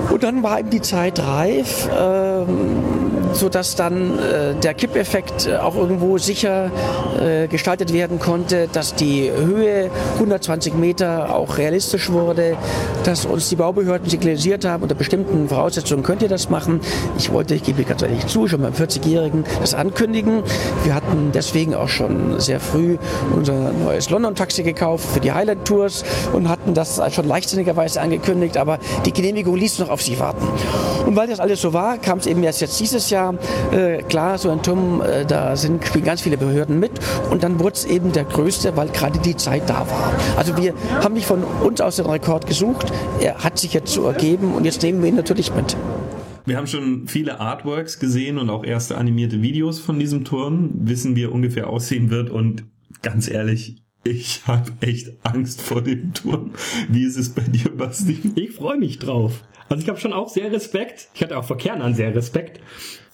Und 0.09 0.23
dann 0.23 0.43
war 0.43 0.59
eben 0.59 0.69
die 0.69 0.81
Zeit 0.81 1.19
reif. 1.19 1.89
Ähm, 1.97 2.90
sodass 3.33 3.75
dann 3.75 4.19
äh, 4.19 4.55
der 4.55 4.73
Kippeffekt 4.73 5.47
äh, 5.47 5.57
auch 5.57 5.75
irgendwo 5.75 6.17
sicher 6.17 6.71
äh, 7.19 7.47
gestaltet 7.47 7.93
werden 7.93 8.19
konnte, 8.19 8.67
dass 8.71 8.95
die 8.95 9.31
Höhe 9.31 9.89
120 10.15 10.73
Meter 10.73 11.35
auch 11.35 11.57
realistisch 11.57 12.09
wurde, 12.09 12.57
dass 13.03 13.25
uns 13.25 13.49
die 13.49 13.55
Baubehörden 13.55 14.09
signalisiert 14.09 14.65
haben, 14.65 14.83
unter 14.83 14.95
bestimmten 14.95 15.49
Voraussetzungen 15.49 16.03
könnt 16.03 16.21
ihr 16.21 16.29
das 16.29 16.49
machen. 16.49 16.81
Ich 17.17 17.31
wollte, 17.31 17.55
ich 17.55 17.63
gebe 17.63 17.83
ganz 17.83 18.01
ehrlich 18.01 18.25
zu, 18.27 18.47
schon 18.47 18.61
beim 18.61 18.73
40-Jährigen 18.73 19.43
das 19.59 19.73
ankündigen. 19.73 20.43
Wir 20.83 20.95
hatten 20.95 21.31
deswegen 21.33 21.75
auch 21.75 21.89
schon 21.89 22.39
sehr 22.39 22.59
früh 22.59 22.97
unser 23.35 23.71
neues 23.71 24.09
London-Taxi 24.09 24.63
gekauft 24.63 25.05
für 25.13 25.19
die 25.19 25.31
Highland 25.31 25.65
Tours 25.65 26.03
und 26.33 26.49
hatten 26.49 26.73
das 26.73 27.01
schon 27.13 27.27
leichtsinnigerweise 27.27 28.01
angekündigt, 28.01 28.57
aber 28.57 28.79
die 29.05 29.13
Genehmigung 29.13 29.55
ließ 29.55 29.79
noch 29.79 29.89
auf 29.89 30.01
sich 30.01 30.19
warten. 30.19 30.47
Und 31.05 31.15
weil 31.15 31.27
das 31.27 31.39
alles 31.39 31.61
so 31.61 31.73
war, 31.73 31.97
kam 31.97 32.19
es 32.19 32.25
eben 32.25 32.43
erst 32.43 32.61
jetzt 32.61 32.79
dieses 32.79 33.09
Jahr 33.09 33.20
ja, 33.21 33.33
äh, 33.71 34.03
klar, 34.03 34.37
so 34.37 34.49
ein 34.49 34.61
Turm, 34.63 35.01
äh, 35.01 35.25
da 35.25 35.55
sind, 35.55 35.85
spielen 35.85 36.05
ganz 36.05 36.21
viele 36.21 36.37
Behörden 36.37 36.79
mit 36.79 36.91
und 37.29 37.43
dann 37.43 37.59
wurde 37.59 37.73
es 37.73 37.85
eben 37.85 38.11
der 38.11 38.23
größte, 38.23 38.75
weil 38.75 38.89
gerade 38.89 39.19
die 39.19 39.35
Zeit 39.35 39.69
da 39.69 39.81
war. 39.81 40.13
Also 40.37 40.57
wir 40.57 40.73
haben 41.03 41.13
nicht 41.13 41.27
von 41.27 41.43
uns 41.43 41.81
aus 41.81 41.97
den 41.97 42.05
Rekord 42.05 42.47
gesucht, 42.47 42.91
er 43.19 43.43
hat 43.43 43.59
sich 43.59 43.73
jetzt 43.73 43.91
so 43.93 44.05
ergeben 44.05 44.53
und 44.53 44.65
jetzt 44.65 44.81
nehmen 44.81 45.01
wir 45.01 45.09
ihn 45.09 45.15
natürlich 45.15 45.53
mit. 45.53 45.75
Wir 46.45 46.57
haben 46.57 46.67
schon 46.67 47.07
viele 47.07 47.39
Artworks 47.39 47.99
gesehen 47.99 48.39
und 48.39 48.49
auch 48.49 48.63
erste 48.63 48.97
animierte 48.97 49.41
Videos 49.41 49.79
von 49.79 49.99
diesem 49.99 50.25
Turm, 50.25 50.71
wissen, 50.73 51.15
wie 51.15 51.25
er 51.25 51.31
ungefähr 51.31 51.69
aussehen 51.69 52.09
wird 52.09 52.31
und 52.31 52.63
ganz 53.03 53.29
ehrlich, 53.29 53.83
ich 54.03 54.41
habe 54.47 54.71
echt 54.81 55.11
Angst 55.21 55.61
vor 55.61 55.83
dem 55.83 56.13
Turm. 56.13 56.53
Wie 56.89 57.03
ist 57.03 57.17
es 57.17 57.29
bei 57.29 57.43
dir, 57.43 57.69
Basti? 57.69 58.19
Ich 58.35 58.53
freue 58.53 58.79
mich 58.79 58.97
drauf. 58.97 59.43
Also 59.69 59.83
ich 59.83 59.89
habe 59.89 59.99
schon 59.99 60.11
auch 60.11 60.27
sehr 60.27 60.51
Respekt. 60.51 61.07
Ich 61.13 61.21
hatte 61.23 61.37
auch 61.37 61.45
vor 61.45 61.57
Kern 61.57 61.81
an 61.81 61.93
sehr 61.93 62.13
Respekt. 62.13 62.59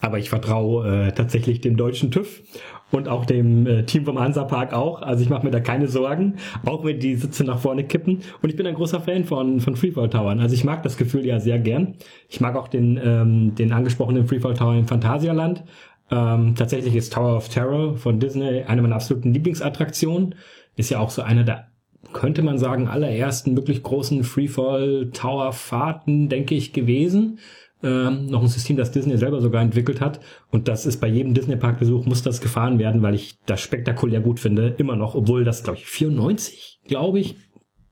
Aber 0.00 0.18
ich 0.18 0.28
vertraue 0.28 1.08
äh, 1.08 1.12
tatsächlich 1.12 1.60
dem 1.60 1.76
deutschen 1.76 2.10
TÜV 2.10 2.42
und 2.90 3.08
auch 3.08 3.26
dem 3.26 3.66
äh, 3.66 3.82
Team 3.84 4.04
vom 4.04 4.18
Hansapark 4.18 4.72
auch. 4.72 5.02
Also 5.02 5.22
ich 5.22 5.28
mache 5.28 5.44
mir 5.44 5.50
da 5.50 5.60
keine 5.60 5.88
Sorgen, 5.88 6.36
auch 6.64 6.84
wenn 6.84 7.00
die 7.00 7.16
Sitze 7.16 7.44
nach 7.44 7.58
vorne 7.58 7.84
kippen. 7.84 8.20
Und 8.40 8.50
ich 8.50 8.56
bin 8.56 8.66
ein 8.66 8.74
großer 8.74 9.00
Fan 9.00 9.24
von, 9.24 9.60
von 9.60 9.76
Freefall 9.76 10.08
Towern. 10.08 10.40
Also 10.40 10.54
ich 10.54 10.64
mag 10.64 10.82
das 10.82 10.96
Gefühl 10.96 11.26
ja 11.26 11.40
sehr 11.40 11.58
gern. 11.58 11.96
Ich 12.28 12.40
mag 12.40 12.56
auch 12.56 12.68
den, 12.68 12.98
ähm, 13.02 13.54
den 13.54 13.72
angesprochenen 13.72 14.26
Freefall 14.26 14.54
Tower 14.54 14.76
im 14.76 14.86
Phantasialand. 14.86 15.64
Ähm, 16.10 16.54
tatsächlich 16.56 16.94
ist 16.94 17.12
Tower 17.12 17.36
of 17.36 17.48
Terror 17.48 17.96
von 17.96 18.20
Disney 18.20 18.62
eine 18.62 18.82
meiner 18.82 18.94
absoluten 18.94 19.34
Lieblingsattraktionen. 19.34 20.34
Ist 20.76 20.90
ja 20.90 21.00
auch 21.00 21.10
so 21.10 21.22
einer 21.22 21.44
der 21.44 21.66
könnte 22.12 22.42
man 22.42 22.58
sagen, 22.58 22.88
allerersten 22.88 23.56
wirklich 23.56 23.82
großen 23.82 24.24
Freefall-Tower-Fahrten, 24.24 26.28
denke 26.28 26.54
ich, 26.54 26.72
gewesen. 26.72 27.38
Ähm, 27.82 28.26
noch 28.26 28.42
ein 28.42 28.48
System, 28.48 28.76
das 28.76 28.90
Disney 28.90 29.16
selber 29.16 29.40
sogar 29.40 29.62
entwickelt 29.62 30.00
hat. 30.00 30.20
Und 30.50 30.66
das 30.66 30.84
ist 30.84 31.00
bei 31.00 31.06
jedem 31.06 31.34
Disney-Park-Besuch 31.34 32.06
muss 32.06 32.22
das 32.22 32.40
gefahren 32.40 32.78
werden, 32.78 33.02
weil 33.02 33.14
ich 33.14 33.38
das 33.46 33.60
spektakulär 33.60 34.20
gut 34.20 34.40
finde. 34.40 34.74
Immer 34.78 34.96
noch, 34.96 35.14
obwohl 35.14 35.44
das, 35.44 35.62
glaube 35.62 35.78
ich, 35.78 35.86
94, 35.86 36.80
glaube 36.86 37.20
ich, 37.20 37.36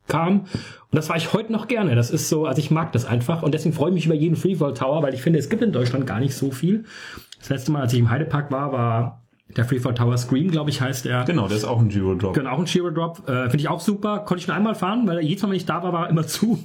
kam. 0.09 0.41
Und 0.41 0.49
das 0.91 1.09
war 1.09 1.17
ich 1.17 1.33
heute 1.33 1.53
noch 1.53 1.69
gerne. 1.69 1.95
Das 1.95 2.11
ist 2.11 2.29
so, 2.29 2.47
also 2.47 2.59
ich 2.61 2.71
mag 2.71 2.93
das 2.93 3.05
einfach. 3.05 3.43
Und 3.43 3.55
deswegen 3.55 3.75
freue 3.75 3.91
ich 3.91 3.95
mich 3.95 4.07
über 4.07 4.15
jeden 4.15 4.37
Freefall 4.37 4.75
Tower, 4.75 5.03
weil 5.03 5.15
ich 5.15 5.23
finde, 5.23 5.39
es 5.39 5.49
gibt 5.49 5.63
in 5.63 5.73
Deutschland 5.73 6.07
gar 6.07 6.21
nicht 6.21 6.35
so 6.35 6.51
viel. 6.51 6.85
Das 7.39 7.49
letzte 7.49 7.73
Mal, 7.73 7.83
als 7.83 7.93
ich 7.93 8.01
im 8.01 8.11
Heidepark 8.11 8.51
war, 8.51 8.73
war 8.73 9.26
der 9.57 9.65
Freefall 9.65 9.95
Tower 9.95 10.17
Scream, 10.19 10.51
glaube 10.51 10.71
ich, 10.71 10.81
heißt 10.81 11.07
er. 11.07 11.25
Genau, 11.25 11.49
der 11.49 11.57
ist 11.57 11.65
auch 11.65 11.81
ein 11.81 11.89
Giro 11.89 12.15
Drop. 12.15 12.35
Genau, 12.35 12.51
auch 12.51 12.59
ein 12.59 12.67
Giro 12.67 12.91
Drop. 12.91 13.29
Äh, 13.29 13.45
Finde 13.45 13.59
ich 13.59 13.69
auch 13.69 13.81
super. 13.81 14.21
Konnte 14.21 14.43
ich 14.43 14.49
nur 14.49 14.57
einmal 14.57 14.75
fahren, 14.75 15.07
weil 15.07 15.21
jedes 15.21 15.43
Mal, 15.43 15.51
wenn 15.51 15.57
ich 15.57 15.65
da 15.65 15.83
war, 15.83 15.93
war 15.93 16.05
er 16.05 16.11
immer 16.11 16.27
zu. 16.27 16.63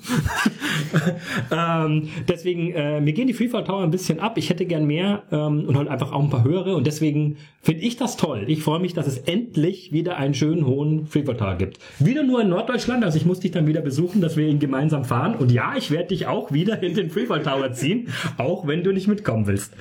ähm, 1.51 2.10
deswegen, 2.27 2.73
äh, 2.73 2.99
mir 2.99 3.13
gehen 3.13 3.27
die 3.27 3.34
Freefall 3.34 3.63
Tower 3.63 3.84
ein 3.84 3.91
bisschen 3.91 4.19
ab. 4.19 4.38
Ich 4.38 4.49
hätte 4.49 4.65
gern 4.65 4.86
mehr 4.86 5.23
ähm, 5.32 5.65
und 5.67 5.77
halt 5.77 5.88
einfach 5.88 6.12
auch 6.12 6.21
ein 6.21 6.30
paar 6.30 6.43
höhere. 6.43 6.75
Und 6.75 6.86
deswegen 6.86 7.38
finde 7.62 7.82
ich 7.82 7.95
das 7.95 8.17
toll. 8.17 8.45
Ich 8.47 8.62
freue 8.62 8.80
mich, 8.80 8.93
dass 8.93 9.08
es 9.08 9.19
endlich 9.19 9.93
wieder 9.93 10.17
einen 10.17 10.34
schönen 10.34 10.65
hohen 10.65 11.06
Freefall 11.06 11.38
Tower 11.38 11.56
gibt. 11.56 11.80
Wieder 11.99 12.23
nur 12.23 12.41
in 12.41 12.49
Norddeutschland. 12.49 13.06
Also 13.06 13.17
ich 13.17 13.25
muss 13.25 13.39
dich 13.39 13.51
dann 13.51 13.67
wieder 13.67 13.82
besuchen, 13.82 14.19
dass 14.19 14.36
wir 14.36 14.47
ihn 14.47 14.60
gemeinsam 14.60 15.06
fahren. 15.06 15.36
Und 15.36 15.51
ja, 15.51 15.75
ich 15.77 15.91
werde 15.91 16.10
dich 16.10 16.27
auch 16.27 16.51
wieder 16.51 16.84
in 16.84 16.93
den 16.93 17.10
Freefall 17.10 17.41
Tower 17.41 17.71
ziehen, 17.71 18.10
auch 18.38 18.67
wenn 18.67 18.84
du 18.84 18.91
nicht 18.91 19.08
mitkommen 19.08 19.47
willst. 19.47 19.73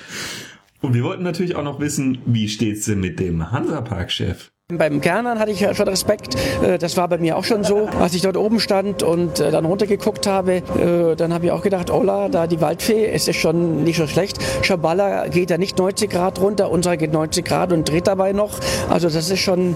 Und 0.83 0.95
wir 0.95 1.05
wollten 1.05 1.23
natürlich 1.23 1.57
auch 1.57 1.63
noch 1.63 1.81
wissen, 1.81 2.19
wie 2.25 2.49
steht's 2.49 2.87
denn 2.87 3.01
mit 3.01 3.21
dem 3.21 3.51
Hansapark-Chef? 3.53 4.51
Beim 4.69 5.01
Kernern 5.01 5.39
hatte 5.39 5.51
ich 5.51 5.61
ja 5.61 5.75
schon 5.75 5.89
Respekt. 5.89 6.37
Äh, 6.63 6.79
das 6.79 6.97
war 6.97 7.09
bei 7.09 7.19
mir 7.19 7.37
auch 7.37 7.45
schon 7.45 7.65
so. 7.65 7.89
Als 8.01 8.15
ich 8.15 8.23
dort 8.23 8.37
oben 8.37 8.61
stand 8.61 9.03
und 9.03 9.41
äh, 9.41 9.51
dann 9.51 9.65
runtergeguckt 9.65 10.27
habe, 10.27 10.57
äh, 10.57 11.17
dann 11.17 11.35
habe 11.35 11.47
ich 11.47 11.51
auch 11.51 11.63
gedacht, 11.63 11.91
Ola, 11.91 12.29
da 12.29 12.47
die 12.47 12.61
Waldfee, 12.61 13.07
es 13.07 13.29
ist 13.29 13.37
schon 13.37 13.83
nicht 13.85 13.97
so 13.97 14.07
schlecht. 14.07 14.39
Schaballa 14.63 15.29
geht 15.29 15.51
da 15.51 15.59
nicht 15.59 15.77
90 15.77 16.09
Grad 16.09 16.41
runter, 16.41 16.71
unserer 16.71 16.97
geht 16.97 17.13
90 17.13 17.45
Grad 17.45 17.73
und 17.73 17.89
dreht 17.89 18.07
dabei 18.07 18.33
noch. 18.33 18.61
Also 18.89 19.09
das 19.09 19.29
ist 19.29 19.41
schon 19.41 19.75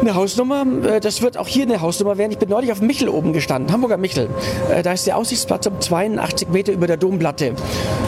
eine 0.00 0.14
Hausnummer. 0.14 0.64
Äh, 0.84 1.00
das 1.00 1.22
wird 1.22 1.36
auch 1.36 1.48
hier 1.48 1.64
eine 1.64 1.80
Hausnummer 1.80 2.18
werden. 2.18 2.32
Ich 2.32 2.38
bin 2.38 2.48
neulich 2.48 2.72
auf 2.72 2.80
Michel 2.80 3.08
oben 3.08 3.32
gestanden, 3.32 3.72
Hamburger 3.72 3.96
Michel. 3.96 4.28
Äh, 4.70 4.82
da 4.82 4.92
ist 4.92 5.06
der 5.06 5.16
Aussichtsplatz 5.16 5.66
um 5.66 5.80
82 5.80 6.48
Meter 6.48 6.72
über 6.72 6.86
der 6.86 6.96
Domplatte. 6.96 7.54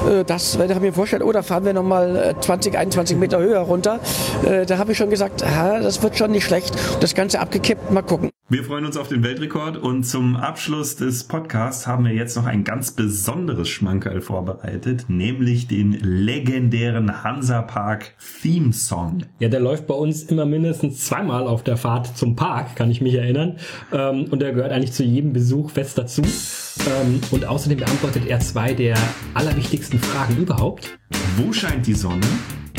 Äh, 0.08 0.24
das, 0.24 0.52
da 0.52 0.62
habe 0.62 0.74
ich 0.74 0.80
mir 0.80 0.92
vorgestellt, 0.92 1.22
oh, 1.22 1.32
da 1.32 1.42
fahren 1.42 1.64
wir 1.64 1.72
nochmal 1.72 2.34
20, 2.40 2.76
21 2.76 3.16
Meter 3.16 3.38
höher 3.38 3.60
runter. 3.60 4.00
Da 4.42 4.78
habe 4.78 4.92
ich 4.92 4.98
schon 4.98 5.10
gesagt, 5.10 5.42
das 5.42 6.02
wird 6.02 6.16
schon 6.16 6.30
nicht 6.30 6.44
schlecht. 6.44 6.74
Das 7.00 7.14
Ganze 7.14 7.40
abgekippt, 7.40 7.90
mal 7.90 8.02
gucken. 8.02 8.30
Wir 8.50 8.64
freuen 8.64 8.86
uns 8.86 8.96
auf 8.96 9.08
den 9.08 9.22
Weltrekord 9.22 9.76
und 9.76 10.04
zum 10.04 10.34
Abschluss 10.34 10.96
des 10.96 11.24
Podcasts 11.24 11.86
haben 11.86 12.06
wir 12.06 12.14
jetzt 12.14 12.34
noch 12.34 12.46
ein 12.46 12.64
ganz 12.64 12.92
besonderes 12.92 13.68
Schmankerl 13.68 14.22
vorbereitet, 14.22 15.04
nämlich 15.08 15.68
den 15.68 15.92
legendären 15.92 17.22
Hansapark 17.22 18.14
Theme 18.40 18.72
Song. 18.72 19.24
Ja, 19.38 19.50
der 19.50 19.60
läuft 19.60 19.86
bei 19.86 19.92
uns 19.92 20.22
immer 20.22 20.46
mindestens 20.46 21.04
zweimal 21.04 21.46
auf 21.46 21.62
der 21.62 21.76
Fahrt 21.78 22.16
zum 22.16 22.36
Park, 22.36 22.76
kann 22.76 22.90
ich 22.90 23.00
mich 23.00 23.14
erinnern. 23.14 23.56
Ähm, 23.92 24.26
und 24.30 24.40
der 24.40 24.52
gehört 24.52 24.72
eigentlich 24.72 24.92
zu 24.92 25.04
jedem 25.04 25.32
Besuch 25.32 25.70
fest 25.70 25.96
dazu. 25.96 26.22
Ähm, 26.22 27.20
und 27.30 27.46
außerdem 27.46 27.78
beantwortet 27.78 28.26
er 28.26 28.40
zwei 28.40 28.74
der 28.74 28.96
allerwichtigsten 29.34 29.98
Fragen 29.98 30.36
überhaupt. 30.36 30.98
Wo 31.36 31.52
scheint 31.52 31.86
die 31.86 31.94
Sonne? 31.94 32.26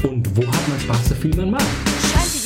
Und 0.04 0.38
wo 0.38 0.42
hat 0.42 0.68
man 0.70 0.80
Spaß, 0.80 1.10
so 1.10 1.16
viel 1.16 1.36
man 1.36 1.52
mag? 1.52 1.64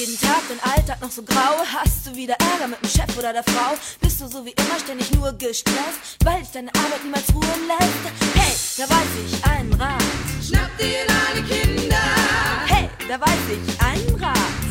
jeden 0.04 0.20
Tag 0.20 0.42
dein 0.50 0.72
Alltag 0.72 1.02
noch 1.02 1.12
so 1.12 1.24
grau? 1.24 1.63
Hast 1.66 2.06
du 2.08 2.16
wieder 2.16 2.34
Ärger 2.34 2.68
mit 2.68 2.82
dem 2.82 2.89
Chef 2.89 3.18
oder 3.18 3.32
der 3.32 3.44
Frau? 3.44 3.76
Bist 4.02 4.20
du 4.20 4.28
so 4.28 4.46
wie 4.46 4.52
immer 4.52 4.80
ständig 4.80 5.13
nur 5.13 5.32
gestresst, 5.34 6.18
weil 6.24 6.39
dich 6.42 6.52
deine 6.52 6.70
Arbeit 6.70 7.04
niemals 7.04 7.34
ruhen 7.34 7.68
lässt? 7.68 8.04
Hey, 8.36 8.54
da 8.78 8.94
weiß 8.94 9.12
ich 9.26 9.46
einen 9.46 9.74
Rat. 9.74 10.04
Schnapp 10.46 10.78
dir 10.78 11.06
deine 11.08 11.48
Kinder. 11.48 11.96
Hey, 12.68 12.89
da 13.08 13.20
weiß 13.20 13.44
ich 13.50 13.82
einen 13.82 14.22
Rat. 14.22 14.63